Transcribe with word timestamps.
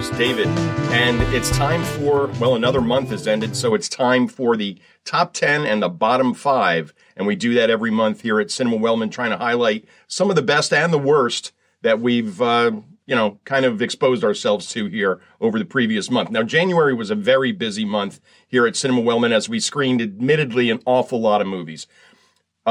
host, 0.00 0.16
David, 0.16 0.46
and 0.92 1.20
it's 1.34 1.50
time 1.50 1.84
for, 1.84 2.28
well, 2.40 2.54
another 2.54 2.80
month 2.80 3.10
has 3.10 3.26
ended, 3.26 3.54
so 3.54 3.74
it's 3.74 3.86
time 3.86 4.26
for 4.28 4.56
the 4.56 4.78
top 5.04 5.34
10 5.34 5.66
and 5.66 5.82
the 5.82 5.90
bottom 5.90 6.32
five. 6.32 6.94
And 7.16 7.26
we 7.26 7.36
do 7.36 7.52
that 7.54 7.68
every 7.68 7.90
month 7.90 8.22
here 8.22 8.40
at 8.40 8.50
Cinema 8.50 8.76
Wellman, 8.76 9.10
trying 9.10 9.28
to 9.28 9.36
highlight 9.36 9.84
some 10.06 10.30
of 10.30 10.36
the 10.36 10.42
best 10.42 10.72
and 10.72 10.90
the 10.90 10.98
worst 10.98 11.52
that 11.82 12.00
we've, 12.00 12.40
uh, 12.40 12.70
you 13.04 13.14
know, 13.14 13.38
kind 13.44 13.66
of 13.66 13.82
exposed 13.82 14.24
ourselves 14.24 14.70
to 14.70 14.86
here 14.86 15.20
over 15.38 15.58
the 15.58 15.66
previous 15.66 16.10
month. 16.10 16.30
Now, 16.30 16.44
January 16.44 16.94
was 16.94 17.10
a 17.10 17.14
very 17.14 17.52
busy 17.52 17.84
month 17.84 18.20
here 18.48 18.66
at 18.66 18.76
Cinema 18.76 19.02
Wellman 19.02 19.32
as 19.32 19.50
we 19.50 19.60
screened, 19.60 20.00
admittedly, 20.00 20.70
an 20.70 20.80
awful 20.86 21.20
lot 21.20 21.42
of 21.42 21.46
movies. 21.46 21.86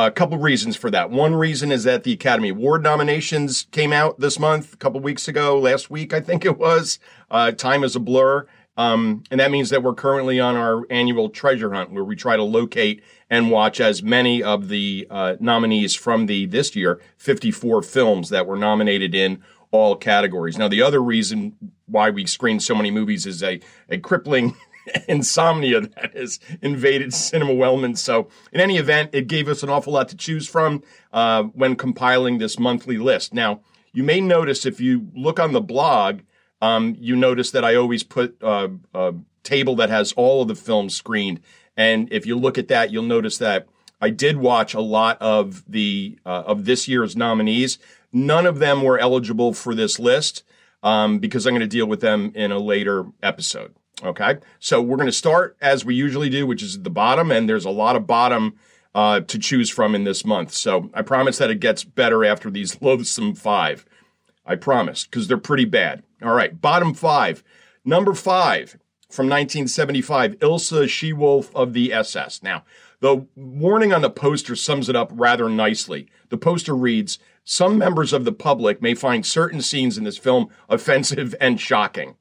A 0.07 0.11
couple 0.11 0.37
reasons 0.37 0.77
for 0.77 0.89
that. 0.91 1.09
One 1.09 1.35
reason 1.35 1.71
is 1.71 1.83
that 1.83 2.03
the 2.03 2.13
Academy 2.13 2.49
Award 2.49 2.83
nominations 2.83 3.67
came 3.71 3.91
out 3.91 4.19
this 4.19 4.39
month, 4.39 4.73
a 4.73 4.77
couple 4.77 5.01
weeks 5.01 5.27
ago, 5.27 5.59
last 5.59 5.89
week, 5.89 6.13
I 6.13 6.21
think 6.21 6.45
it 6.45 6.57
was. 6.57 6.99
Uh, 7.29 7.51
time 7.51 7.83
is 7.83 7.95
a 7.95 7.99
blur. 7.99 8.47
Um, 8.77 9.23
and 9.29 9.41
that 9.41 9.51
means 9.51 9.71
that 9.71 9.83
we're 9.83 9.93
currently 9.93 10.39
on 10.39 10.55
our 10.55 10.83
annual 10.89 11.27
treasure 11.27 11.73
hunt 11.73 11.91
where 11.91 12.05
we 12.05 12.15
try 12.15 12.37
to 12.37 12.43
locate 12.43 13.03
and 13.29 13.51
watch 13.51 13.81
as 13.81 14.01
many 14.01 14.41
of 14.41 14.69
the 14.69 15.05
uh, 15.09 15.35
nominees 15.41 15.95
from 15.95 16.27
the 16.27 16.45
this 16.45 16.73
year 16.77 17.01
54 17.17 17.81
films 17.81 18.29
that 18.29 18.47
were 18.47 18.55
nominated 18.55 19.13
in 19.13 19.43
all 19.71 19.97
categories. 19.97 20.57
Now, 20.57 20.69
the 20.69 20.81
other 20.81 21.01
reason 21.01 21.55
why 21.87 22.09
we 22.09 22.25
screen 22.25 22.61
so 22.61 22.73
many 22.73 22.89
movies 22.89 23.25
is 23.25 23.43
a, 23.43 23.59
a 23.89 23.97
crippling 23.97 24.55
insomnia 25.07 25.81
that 25.81 26.15
has 26.15 26.39
invaded 26.61 27.13
Cinema 27.13 27.53
Wellman. 27.53 27.95
So, 27.95 28.29
in 28.51 28.59
any 28.59 28.77
event, 28.77 29.11
it 29.13 29.27
gave 29.27 29.47
us 29.47 29.63
an 29.63 29.69
awful 29.69 29.93
lot 29.93 30.09
to 30.09 30.17
choose 30.17 30.47
from 30.47 30.83
uh, 31.13 31.43
when 31.43 31.75
compiling 31.75 32.37
this 32.37 32.59
monthly 32.59 32.97
list. 32.97 33.33
Now, 33.33 33.61
you 33.91 34.03
may 34.03 34.21
notice 34.21 34.65
if 34.65 34.79
you 34.79 35.09
look 35.15 35.39
on 35.39 35.53
the 35.53 35.61
blog, 35.61 36.21
um, 36.61 36.95
you 36.99 37.15
notice 37.15 37.51
that 37.51 37.63
I 37.63 37.75
always 37.75 38.03
put 38.03 38.41
uh, 38.43 38.69
a 38.93 39.13
table 39.43 39.75
that 39.77 39.89
has 39.89 40.11
all 40.13 40.41
of 40.41 40.47
the 40.47 40.55
films 40.55 40.95
screened. 40.95 41.41
And 41.77 42.11
if 42.11 42.25
you 42.25 42.37
look 42.37 42.57
at 42.57 42.67
that, 42.67 42.91
you'll 42.91 43.03
notice 43.03 43.37
that 43.37 43.67
I 44.01 44.09
did 44.09 44.37
watch 44.37 44.73
a 44.73 44.81
lot 44.81 45.17
of 45.21 45.63
the 45.69 46.19
uh, 46.25 46.43
of 46.45 46.65
this 46.65 46.87
year's 46.87 47.15
nominees. 47.15 47.77
None 48.11 48.45
of 48.45 48.59
them 48.59 48.83
were 48.83 48.97
eligible 48.97 49.53
for 49.53 49.75
this 49.75 49.99
list 49.99 50.43
um, 50.83 51.19
because 51.19 51.45
I'm 51.45 51.51
going 51.51 51.61
to 51.61 51.67
deal 51.67 51.85
with 51.85 52.01
them 52.01 52.31
in 52.35 52.51
a 52.51 52.59
later 52.59 53.05
episode. 53.21 53.75
Okay. 54.03 54.37
So 54.59 54.81
we're 54.81 54.97
going 54.97 55.07
to 55.07 55.11
start 55.11 55.57
as 55.61 55.83
we 55.83 55.95
usually 55.95 56.29
do, 56.29 56.47
which 56.47 56.63
is 56.63 56.77
at 56.77 56.83
the 56.83 56.89
bottom, 56.89 57.31
and 57.31 57.49
there's 57.49 57.65
a 57.65 57.69
lot 57.69 57.95
of 57.95 58.07
bottom 58.07 58.55
uh, 58.95 59.21
to 59.21 59.37
choose 59.37 59.69
from 59.69 59.93
in 59.93 60.03
this 60.03 60.25
month. 60.25 60.53
So 60.53 60.89
I 60.93 61.01
promise 61.01 61.37
that 61.37 61.51
it 61.51 61.59
gets 61.59 61.83
better 61.83 62.23
after 62.23 62.49
these 62.49 62.81
loathsome 62.81 63.35
five. 63.35 63.85
I 64.45 64.55
promise, 64.55 65.05
because 65.05 65.27
they're 65.27 65.37
pretty 65.37 65.65
bad. 65.65 66.03
All 66.23 66.33
right. 66.33 66.59
Bottom 66.59 66.93
five. 66.93 67.43
Number 67.85 68.13
five 68.13 68.77
from 69.09 69.27
1975, 69.27 70.39
Ilsa 70.39 70.87
She 70.87 71.13
Wolf 71.13 71.55
of 71.55 71.73
the 71.73 71.91
SS. 71.93 72.41
Now, 72.41 72.63
the 72.99 73.25
warning 73.35 73.93
on 73.93 74.01
the 74.01 74.09
poster 74.09 74.55
sums 74.55 74.89
it 74.89 74.95
up 74.95 75.11
rather 75.13 75.49
nicely. 75.49 76.07
The 76.29 76.37
poster 76.37 76.75
reads, 76.75 77.19
some 77.43 77.77
members 77.77 78.13
of 78.13 78.25
the 78.25 78.31
public 78.31 78.81
may 78.81 78.93
find 78.93 79.25
certain 79.25 79.61
scenes 79.61 79.97
in 79.97 80.03
this 80.03 80.17
film 80.17 80.49
offensive 80.67 81.33
and 81.39 81.59
shocking 81.59 82.15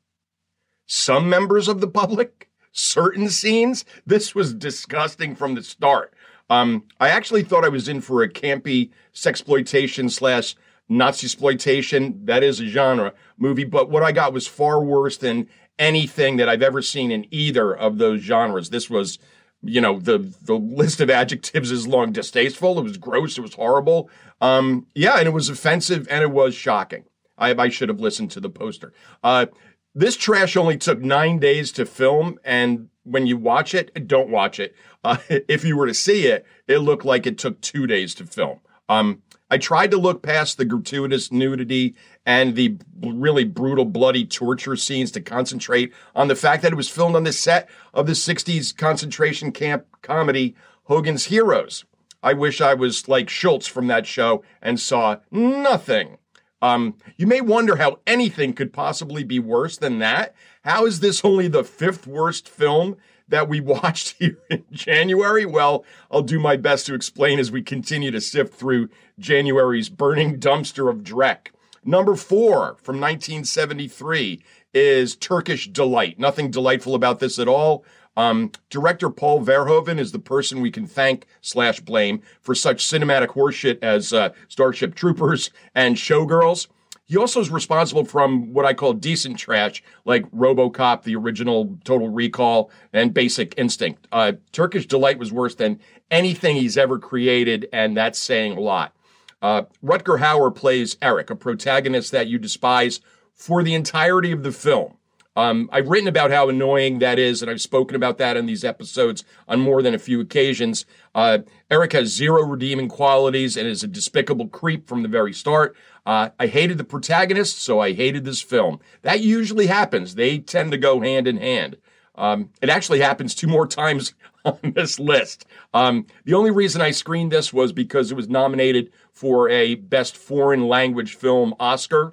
some 0.88 1.28
members 1.28 1.68
of 1.68 1.80
the 1.80 1.86
public, 1.86 2.48
certain 2.72 3.28
scenes. 3.28 3.84
This 4.04 4.34
was 4.34 4.52
disgusting 4.52 5.36
from 5.36 5.54
the 5.54 5.62
start. 5.62 6.12
Um, 6.50 6.84
I 6.98 7.10
actually 7.10 7.42
thought 7.44 7.64
I 7.64 7.68
was 7.68 7.88
in 7.88 8.00
for 8.00 8.22
a 8.22 8.28
campy 8.28 8.90
sexploitation 9.14 10.10
slash 10.10 10.56
Nazi 10.88 11.26
exploitation. 11.26 12.24
That 12.24 12.42
is 12.42 12.58
a 12.58 12.66
genre 12.66 13.12
movie, 13.36 13.64
but 13.64 13.90
what 13.90 14.02
I 14.02 14.12
got 14.12 14.32
was 14.32 14.46
far 14.46 14.82
worse 14.82 15.18
than 15.18 15.46
anything 15.78 16.38
that 16.38 16.48
I've 16.48 16.62
ever 16.62 16.80
seen 16.80 17.12
in 17.12 17.26
either 17.30 17.76
of 17.76 17.98
those 17.98 18.22
genres. 18.22 18.70
This 18.70 18.88
was, 18.88 19.18
you 19.62 19.82
know, 19.82 20.00
the 20.00 20.32
the 20.42 20.54
list 20.54 21.02
of 21.02 21.10
adjectives 21.10 21.70
is 21.70 21.86
long. 21.86 22.12
Distasteful. 22.12 22.78
It 22.78 22.84
was 22.84 22.96
gross. 22.96 23.36
It 23.36 23.42
was 23.42 23.54
horrible. 23.54 24.08
Um, 24.40 24.86
yeah, 24.94 25.18
and 25.18 25.26
it 25.26 25.32
was 25.32 25.50
offensive 25.50 26.08
and 26.10 26.22
it 26.22 26.30
was 26.30 26.54
shocking. 26.54 27.04
I, 27.36 27.54
I 27.54 27.68
should 27.68 27.88
have 27.88 28.00
listened 28.00 28.30
to 28.32 28.40
the 28.40 28.50
poster. 28.50 28.92
Uh, 29.22 29.46
this 29.94 30.16
trash 30.16 30.56
only 30.56 30.76
took 30.76 31.00
nine 31.00 31.38
days 31.38 31.72
to 31.72 31.86
film, 31.86 32.38
and 32.44 32.88
when 33.04 33.26
you 33.26 33.36
watch 33.36 33.74
it, 33.74 34.06
don't 34.06 34.30
watch 34.30 34.60
it. 34.60 34.74
Uh, 35.02 35.16
if 35.28 35.64
you 35.64 35.76
were 35.76 35.86
to 35.86 35.94
see 35.94 36.26
it, 36.26 36.46
it 36.66 36.78
looked 36.78 37.04
like 37.04 37.26
it 37.26 37.38
took 37.38 37.60
two 37.60 37.86
days 37.86 38.14
to 38.16 38.26
film. 38.26 38.60
Um, 38.88 39.22
I 39.50 39.58
tried 39.58 39.90
to 39.92 39.98
look 39.98 40.22
past 40.22 40.58
the 40.58 40.64
gratuitous 40.64 41.32
nudity 41.32 41.94
and 42.26 42.54
the 42.54 42.76
really 43.00 43.44
brutal, 43.44 43.86
bloody 43.86 44.26
torture 44.26 44.76
scenes 44.76 45.10
to 45.12 45.20
concentrate 45.20 45.92
on 46.14 46.28
the 46.28 46.36
fact 46.36 46.62
that 46.62 46.72
it 46.72 46.76
was 46.76 46.90
filmed 46.90 47.16
on 47.16 47.24
the 47.24 47.32
set 47.32 47.68
of 47.94 48.06
the 48.06 48.12
60s 48.12 48.76
concentration 48.76 49.52
camp 49.52 49.86
comedy 50.02 50.54
Hogan's 50.84 51.26
Heroes. 51.26 51.84
I 52.22 52.34
wish 52.34 52.60
I 52.60 52.74
was 52.74 53.08
like 53.08 53.30
Schultz 53.30 53.66
from 53.66 53.86
that 53.86 54.06
show 54.06 54.42
and 54.60 54.78
saw 54.78 55.16
nothing 55.30 56.18
um, 56.60 56.96
you 57.16 57.26
may 57.26 57.40
wonder 57.40 57.76
how 57.76 58.00
anything 58.06 58.52
could 58.52 58.72
possibly 58.72 59.24
be 59.24 59.38
worse 59.38 59.76
than 59.76 59.98
that. 60.00 60.34
How 60.64 60.86
is 60.86 61.00
this 61.00 61.24
only 61.24 61.48
the 61.48 61.64
fifth 61.64 62.06
worst 62.06 62.48
film 62.48 62.96
that 63.28 63.48
we 63.48 63.60
watched 63.60 64.16
here 64.18 64.38
in 64.50 64.64
January? 64.72 65.46
Well, 65.46 65.84
I'll 66.10 66.22
do 66.22 66.40
my 66.40 66.56
best 66.56 66.86
to 66.86 66.94
explain 66.94 67.38
as 67.38 67.50
we 67.50 67.62
continue 67.62 68.10
to 68.10 68.20
sift 68.20 68.54
through 68.54 68.88
January's 69.18 69.88
burning 69.88 70.40
dumpster 70.40 70.90
of 70.90 70.98
Dreck. 70.98 71.48
Number 71.84 72.16
four 72.16 72.76
from 72.82 73.00
1973 73.00 74.42
is 74.74 75.16
Turkish 75.16 75.68
Delight. 75.68 76.18
Nothing 76.18 76.50
delightful 76.50 76.94
about 76.94 77.20
this 77.20 77.38
at 77.38 77.48
all. 77.48 77.84
Um, 78.18 78.50
director 78.68 79.10
Paul 79.10 79.44
Verhoeven 79.44 80.00
is 80.00 80.10
the 80.10 80.18
person 80.18 80.60
we 80.60 80.72
can 80.72 80.88
thank 80.88 81.24
slash 81.40 81.78
blame 81.78 82.20
for 82.40 82.52
such 82.52 82.84
cinematic 82.84 83.28
horseshit 83.28 83.78
as 83.80 84.12
uh, 84.12 84.30
Starship 84.48 84.96
Troopers 84.96 85.50
and 85.72 85.94
Showgirls. 85.94 86.66
He 87.06 87.16
also 87.16 87.40
is 87.40 87.48
responsible 87.48 88.04
from 88.04 88.52
what 88.52 88.66
I 88.66 88.74
call 88.74 88.92
decent 88.92 89.38
trash, 89.38 89.84
like 90.04 90.28
RoboCop, 90.32 91.04
the 91.04 91.14
original 91.14 91.78
Total 91.84 92.08
Recall, 92.08 92.72
and 92.92 93.14
Basic 93.14 93.54
Instinct. 93.56 94.08
Uh, 94.10 94.32
Turkish 94.50 94.86
Delight 94.86 95.20
was 95.20 95.32
worse 95.32 95.54
than 95.54 95.78
anything 96.10 96.56
he's 96.56 96.76
ever 96.76 96.98
created, 96.98 97.68
and 97.72 97.96
that's 97.96 98.18
saying 98.18 98.58
a 98.58 98.60
lot. 98.60 98.94
Uh, 99.40 99.62
Rutger 99.82 100.18
Hauer 100.18 100.52
plays 100.52 100.96
Eric, 101.00 101.30
a 101.30 101.36
protagonist 101.36 102.10
that 102.10 102.26
you 102.26 102.38
despise 102.38 103.00
for 103.32 103.62
the 103.62 103.74
entirety 103.74 104.32
of 104.32 104.42
the 104.42 104.52
film. 104.52 104.97
Um, 105.38 105.70
I've 105.72 105.86
written 105.86 106.08
about 106.08 106.32
how 106.32 106.48
annoying 106.48 106.98
that 106.98 107.16
is, 107.16 107.42
and 107.42 107.50
I've 107.50 107.60
spoken 107.60 107.94
about 107.94 108.18
that 108.18 108.36
in 108.36 108.46
these 108.46 108.64
episodes 108.64 109.22
on 109.46 109.60
more 109.60 109.82
than 109.82 109.94
a 109.94 109.98
few 109.98 110.20
occasions. 110.20 110.84
Uh, 111.14 111.38
Eric 111.70 111.92
has 111.92 112.08
zero 112.08 112.42
redeeming 112.42 112.88
qualities 112.88 113.56
and 113.56 113.68
is 113.68 113.84
a 113.84 113.86
despicable 113.86 114.48
creep 114.48 114.88
from 114.88 115.02
the 115.02 115.08
very 115.08 115.32
start. 115.32 115.76
Uh, 116.04 116.30
I 116.40 116.48
hated 116.48 116.76
the 116.76 116.82
protagonist, 116.82 117.62
so 117.62 117.78
I 117.78 117.92
hated 117.92 118.24
this 118.24 118.42
film. 118.42 118.80
That 119.02 119.20
usually 119.20 119.68
happens. 119.68 120.16
They 120.16 120.38
tend 120.38 120.72
to 120.72 120.76
go 120.76 121.02
hand 121.02 121.28
in 121.28 121.36
hand. 121.36 121.76
Um, 122.16 122.50
it 122.60 122.68
actually 122.68 122.98
happens 122.98 123.32
two 123.32 123.46
more 123.46 123.68
times 123.68 124.14
on 124.44 124.58
this 124.74 124.98
list. 124.98 125.46
Um, 125.72 126.06
the 126.24 126.34
only 126.34 126.50
reason 126.50 126.82
I 126.82 126.90
screened 126.90 127.30
this 127.30 127.52
was 127.52 127.72
because 127.72 128.10
it 128.10 128.16
was 128.16 128.28
nominated 128.28 128.90
for 129.12 129.48
a 129.48 129.76
Best 129.76 130.16
Foreign 130.16 130.66
Language 130.66 131.14
Film 131.14 131.54
Oscar. 131.60 132.12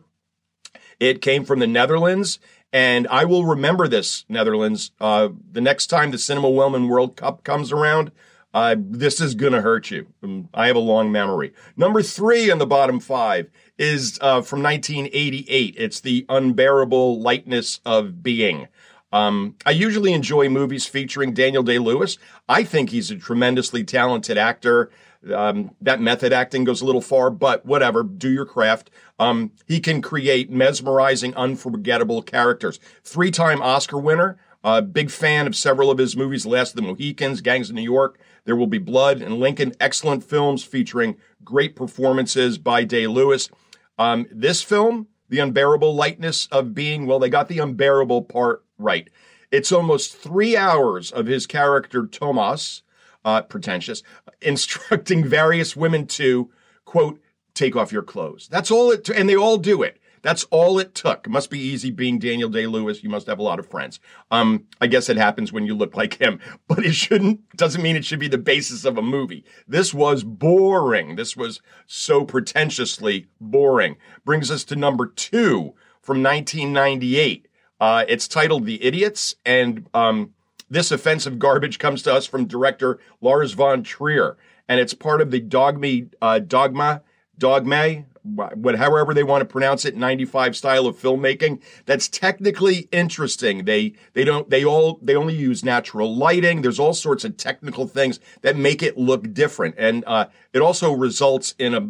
It 0.99 1.21
came 1.21 1.43
from 1.43 1.59
the 1.59 1.67
Netherlands 1.67 2.39
and 2.75 3.07
I 3.07 3.23
will 3.23 3.45
remember 3.45 3.87
this, 3.87 4.25
Netherlands. 4.27 4.91
Uh, 4.99 5.29
the 5.49 5.61
next 5.61 5.87
time 5.87 6.11
the 6.11 6.17
Cinema 6.17 6.49
Wellman 6.49 6.89
World 6.89 7.15
Cup 7.15 7.45
comes 7.45 7.71
around, 7.71 8.11
uh, 8.53 8.75
this 8.77 9.21
is 9.21 9.33
going 9.33 9.53
to 9.53 9.61
hurt 9.61 9.89
you. 9.91 10.07
Um, 10.21 10.49
I 10.53 10.67
have 10.67 10.75
a 10.75 10.79
long 10.79 11.09
memory. 11.09 11.53
Number 11.77 12.01
three 12.01 12.51
in 12.51 12.57
the 12.57 12.67
bottom 12.67 12.99
five 12.99 13.49
is 13.77 14.19
uh, 14.19 14.41
from 14.41 14.61
1988. 14.61 15.75
It's 15.77 16.01
The 16.01 16.25
Unbearable 16.27 17.21
Lightness 17.21 17.79
of 17.85 18.21
Being. 18.21 18.67
Um, 19.13 19.55
I 19.65 19.71
usually 19.71 20.11
enjoy 20.11 20.49
movies 20.49 20.85
featuring 20.85 21.33
Daniel 21.33 21.63
Day 21.63 21.79
Lewis. 21.79 22.17
I 22.49 22.65
think 22.65 22.89
he's 22.89 23.09
a 23.09 23.15
tremendously 23.15 23.85
talented 23.85 24.37
actor. 24.37 24.91
Um, 25.33 25.71
that 25.81 26.01
method 26.01 26.33
acting 26.33 26.63
goes 26.63 26.81
a 26.81 26.85
little 26.85 27.01
far, 27.01 27.29
but 27.29 27.65
whatever. 27.65 28.03
Do 28.03 28.31
your 28.31 28.45
craft. 28.45 28.91
Um, 29.19 29.51
he 29.65 29.79
can 29.79 30.01
create 30.01 30.51
mesmerizing, 30.51 31.33
unforgettable 31.35 32.21
characters. 32.21 32.79
Three 33.03 33.31
time 33.31 33.61
Oscar 33.61 33.97
winner. 33.97 34.37
Uh, 34.63 34.81
big 34.81 35.11
fan 35.11 35.45
of 35.45 35.55
several 35.55 35.91
of 35.91 35.99
his 35.99 36.17
movies, 36.17 36.43
Last 36.43 36.71
of 36.71 36.77
the 36.77 36.81
Mohicans, 36.81 37.41
Gangs 37.41 37.69
of 37.69 37.75
New 37.75 37.83
York, 37.83 38.17
There 38.45 38.55
Will 38.55 38.65
Be 38.65 38.79
Blood, 38.79 39.21
and 39.21 39.39
Lincoln. 39.39 39.73
Excellent 39.79 40.23
films 40.23 40.63
featuring 40.63 41.17
great 41.43 41.75
performances 41.75 42.57
by 42.57 42.83
Day 42.83 43.05
Lewis. 43.05 43.51
Um, 43.99 44.25
this 44.31 44.63
film, 44.63 45.07
The 45.29 45.37
Unbearable 45.37 45.93
Lightness 45.93 46.47
of 46.51 46.73
Being, 46.73 47.05
well, 47.05 47.19
they 47.19 47.29
got 47.29 47.47
the 47.47 47.59
unbearable 47.59 48.23
part 48.23 48.63
right. 48.79 49.07
It's 49.51 49.71
almost 49.71 50.17
three 50.17 50.57
hours 50.57 51.11
of 51.11 51.27
his 51.27 51.45
character, 51.45 52.07
Tomas, 52.07 52.81
uh, 53.25 53.41
pretentious, 53.41 54.03
instructing 54.41 55.25
various 55.25 55.75
women 55.75 56.05
to, 56.07 56.49
quote, 56.85 57.19
take 57.53 57.75
off 57.75 57.91
your 57.91 58.03
clothes. 58.03 58.47
That's 58.47 58.71
all 58.71 58.91
it, 58.91 59.09
and 59.09 59.27
they 59.27 59.35
all 59.35 59.57
do 59.57 59.81
it. 59.83 59.99
That's 60.21 60.43
all 60.45 60.79
it 60.79 60.95
took. 60.95 61.27
It 61.27 61.29
must 61.29 61.51
be 61.51 61.59
easy 61.59 61.91
being 61.91 62.17
Daniel 62.17 62.49
Day 62.49 62.65
Lewis. 62.65 63.03
You 63.03 63.09
must 63.09 63.27
have 63.27 63.37
a 63.37 63.43
lot 63.43 63.59
of 63.59 63.69
friends. 63.69 63.99
Um, 64.31 64.65
I 64.81 64.87
guess 64.87 65.07
it 65.07 65.17
happens 65.17 65.53
when 65.53 65.67
you 65.67 65.75
look 65.75 65.95
like 65.95 66.15
him, 66.15 66.39
but 66.67 66.83
it 66.85 66.93
shouldn't, 66.93 67.41
doesn't 67.55 67.81
mean 67.81 67.95
it 67.95 68.05
should 68.05 68.19
be 68.19 68.27
the 68.27 68.37
basis 68.37 68.85
of 68.85 68.97
a 68.97 69.03
movie. 69.03 69.43
This 69.67 69.93
was 69.93 70.23
boring. 70.23 71.15
This 71.15 71.35
was 71.35 71.61
so 71.85 72.25
pretentiously 72.25 73.27
boring. 73.39 73.97
Brings 74.23 74.49
us 74.49 74.63
to 74.65 74.75
number 74.75 75.07
two 75.07 75.73
from 76.01 76.23
1998. 76.23 77.47
Uh, 77.79 78.05
it's 78.07 78.27
titled 78.27 78.65
The 78.65 78.83
Idiots, 78.83 79.35
and 79.45 79.87
um, 79.93 80.33
this 80.69 80.91
offensive 80.91 81.39
garbage 81.39 81.79
comes 81.79 82.01
to 82.03 82.13
us 82.13 82.25
from 82.25 82.45
director 82.45 82.99
Lars 83.21 83.53
von 83.53 83.83
Trier, 83.83 84.37
and 84.67 84.79
it's 84.79 84.93
part 84.93 85.21
of 85.21 85.31
the 85.31 85.41
Dogme, 85.41 86.09
uh, 86.21 86.39
Dogma, 86.39 87.01
Dogme, 87.37 88.05
what, 88.25 88.75
however 88.75 89.13
they 89.13 89.23
want 89.23 89.41
to 89.41 89.45
pronounce 89.45 89.85
it, 89.85 89.95
95 89.95 90.55
style 90.55 90.87
of 90.87 90.99
filmmaking. 90.99 91.61
That's 91.85 92.07
technically 92.07 92.89
interesting. 92.91 93.65
They, 93.65 93.93
they 94.13 94.23
don't, 94.23 94.49
they 94.49 94.65
all, 94.65 94.99
they 95.01 95.15
only 95.15 95.35
use 95.35 95.63
natural 95.63 96.15
lighting. 96.15 96.61
There's 96.61 96.79
all 96.79 96.93
sorts 96.93 97.23
of 97.23 97.37
technical 97.37 97.87
things 97.87 98.19
that 98.41 98.55
make 98.55 98.81
it 98.81 98.97
look 98.97 99.31
different. 99.33 99.75
And, 99.77 100.03
uh, 100.07 100.27
it 100.53 100.61
also 100.61 100.91
results 100.91 101.53
in 101.59 101.75
a, 101.75 101.89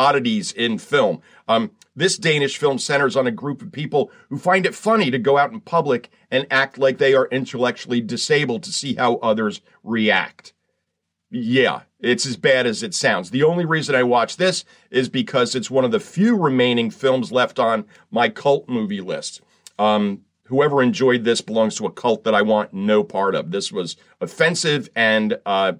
oddities 0.00 0.50
in 0.52 0.78
film. 0.78 1.20
Um, 1.46 1.72
this 1.94 2.16
Danish 2.16 2.56
film 2.56 2.78
centers 2.78 3.16
on 3.16 3.26
a 3.26 3.30
group 3.30 3.60
of 3.60 3.70
people 3.70 4.10
who 4.30 4.38
find 4.38 4.64
it 4.64 4.74
funny 4.74 5.10
to 5.10 5.18
go 5.18 5.36
out 5.36 5.52
in 5.52 5.60
public 5.60 6.08
and 6.30 6.46
act 6.50 6.78
like 6.78 6.96
they 6.96 7.12
are 7.12 7.28
intellectually 7.30 8.00
disabled 8.00 8.62
to 8.62 8.72
see 8.72 8.94
how 8.94 9.16
others 9.16 9.60
react. 9.84 10.54
Yeah, 11.30 11.82
it's 12.00 12.24
as 12.24 12.38
bad 12.38 12.66
as 12.66 12.82
it 12.82 12.94
sounds. 12.94 13.30
The 13.30 13.42
only 13.42 13.66
reason 13.66 13.94
I 13.94 14.02
watch 14.02 14.38
this 14.38 14.64
is 14.90 15.10
because 15.10 15.54
it's 15.54 15.70
one 15.70 15.84
of 15.84 15.90
the 15.90 16.00
few 16.00 16.34
remaining 16.34 16.90
films 16.90 17.30
left 17.30 17.58
on 17.58 17.84
my 18.10 18.30
cult 18.30 18.70
movie 18.70 19.02
list. 19.02 19.42
Um, 19.78 20.22
whoever 20.44 20.82
enjoyed 20.82 21.24
this 21.24 21.42
belongs 21.42 21.76
to 21.76 21.86
a 21.86 21.92
cult 21.92 22.24
that 22.24 22.34
I 22.34 22.40
want 22.40 22.72
no 22.72 23.04
part 23.04 23.34
of. 23.34 23.50
This 23.50 23.70
was 23.70 23.96
offensive 24.20 24.88
and 24.96 25.38
uh, 25.44 25.74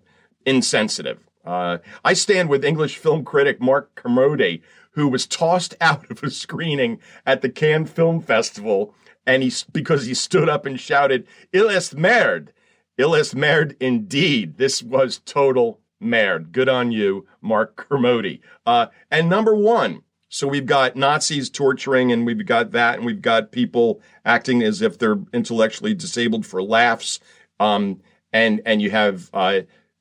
insensitive. 0.45 1.30
Uh, 1.45 1.79
I 2.05 2.13
stand 2.13 2.49
with 2.49 2.65
English 2.65 2.97
film 2.97 3.25
critic 3.25 3.61
Mark 3.61 3.95
Kermode, 3.95 4.61
who 4.93 5.09
was 5.09 5.27
tossed 5.27 5.75
out 5.81 6.11
of 6.11 6.23
a 6.23 6.31
screening 6.31 7.01
at 7.27 7.43
the 7.43 7.49
Cannes 7.49 7.87
Film 7.87 8.21
Festival, 8.21 8.95
and 9.27 9.43
he 9.43 9.53
because 9.73 10.07
he 10.07 10.15
stood 10.15 10.49
up 10.49 10.67
and 10.67 10.79
shouted 10.79 11.27
"Il 11.53 11.69
est 11.71 11.95
merde." 11.97 12.53
Il 12.99 13.15
est 13.15 13.35
merde 13.35 13.77
indeed. 13.81 14.59
This 14.59 14.83
was 14.83 15.21
total 15.25 15.81
merde. 16.01 16.53
Good 16.53 16.69
on 16.69 16.93
you, 16.93 17.27
Mark 17.41 17.77
Kermode. 17.77 18.41
Uh, 18.67 18.87
and 19.11 19.29
number 19.31 19.55
one, 19.55 20.03
so 20.29 20.47
we've 20.47 20.67
got 20.67 20.97
Nazis 20.97 21.49
torturing, 21.49 22.13
and 22.13 22.27
we've 22.27 22.45
got 22.45 22.73
that, 22.73 22.97
and 22.97 23.07
we've 23.07 23.23
got 23.23 23.53
people 23.53 24.01
acting 24.25 24.63
as 24.63 24.83
if 24.83 24.99
they're 24.99 25.19
intellectually 25.33 25.95
disabled 25.95 26.45
for 26.45 26.63
laughs. 26.63 27.21
Um, 27.59 28.01
and 28.33 28.63
and 28.65 28.81
you 28.81 28.91
have 28.91 29.31
uh, 29.33 29.61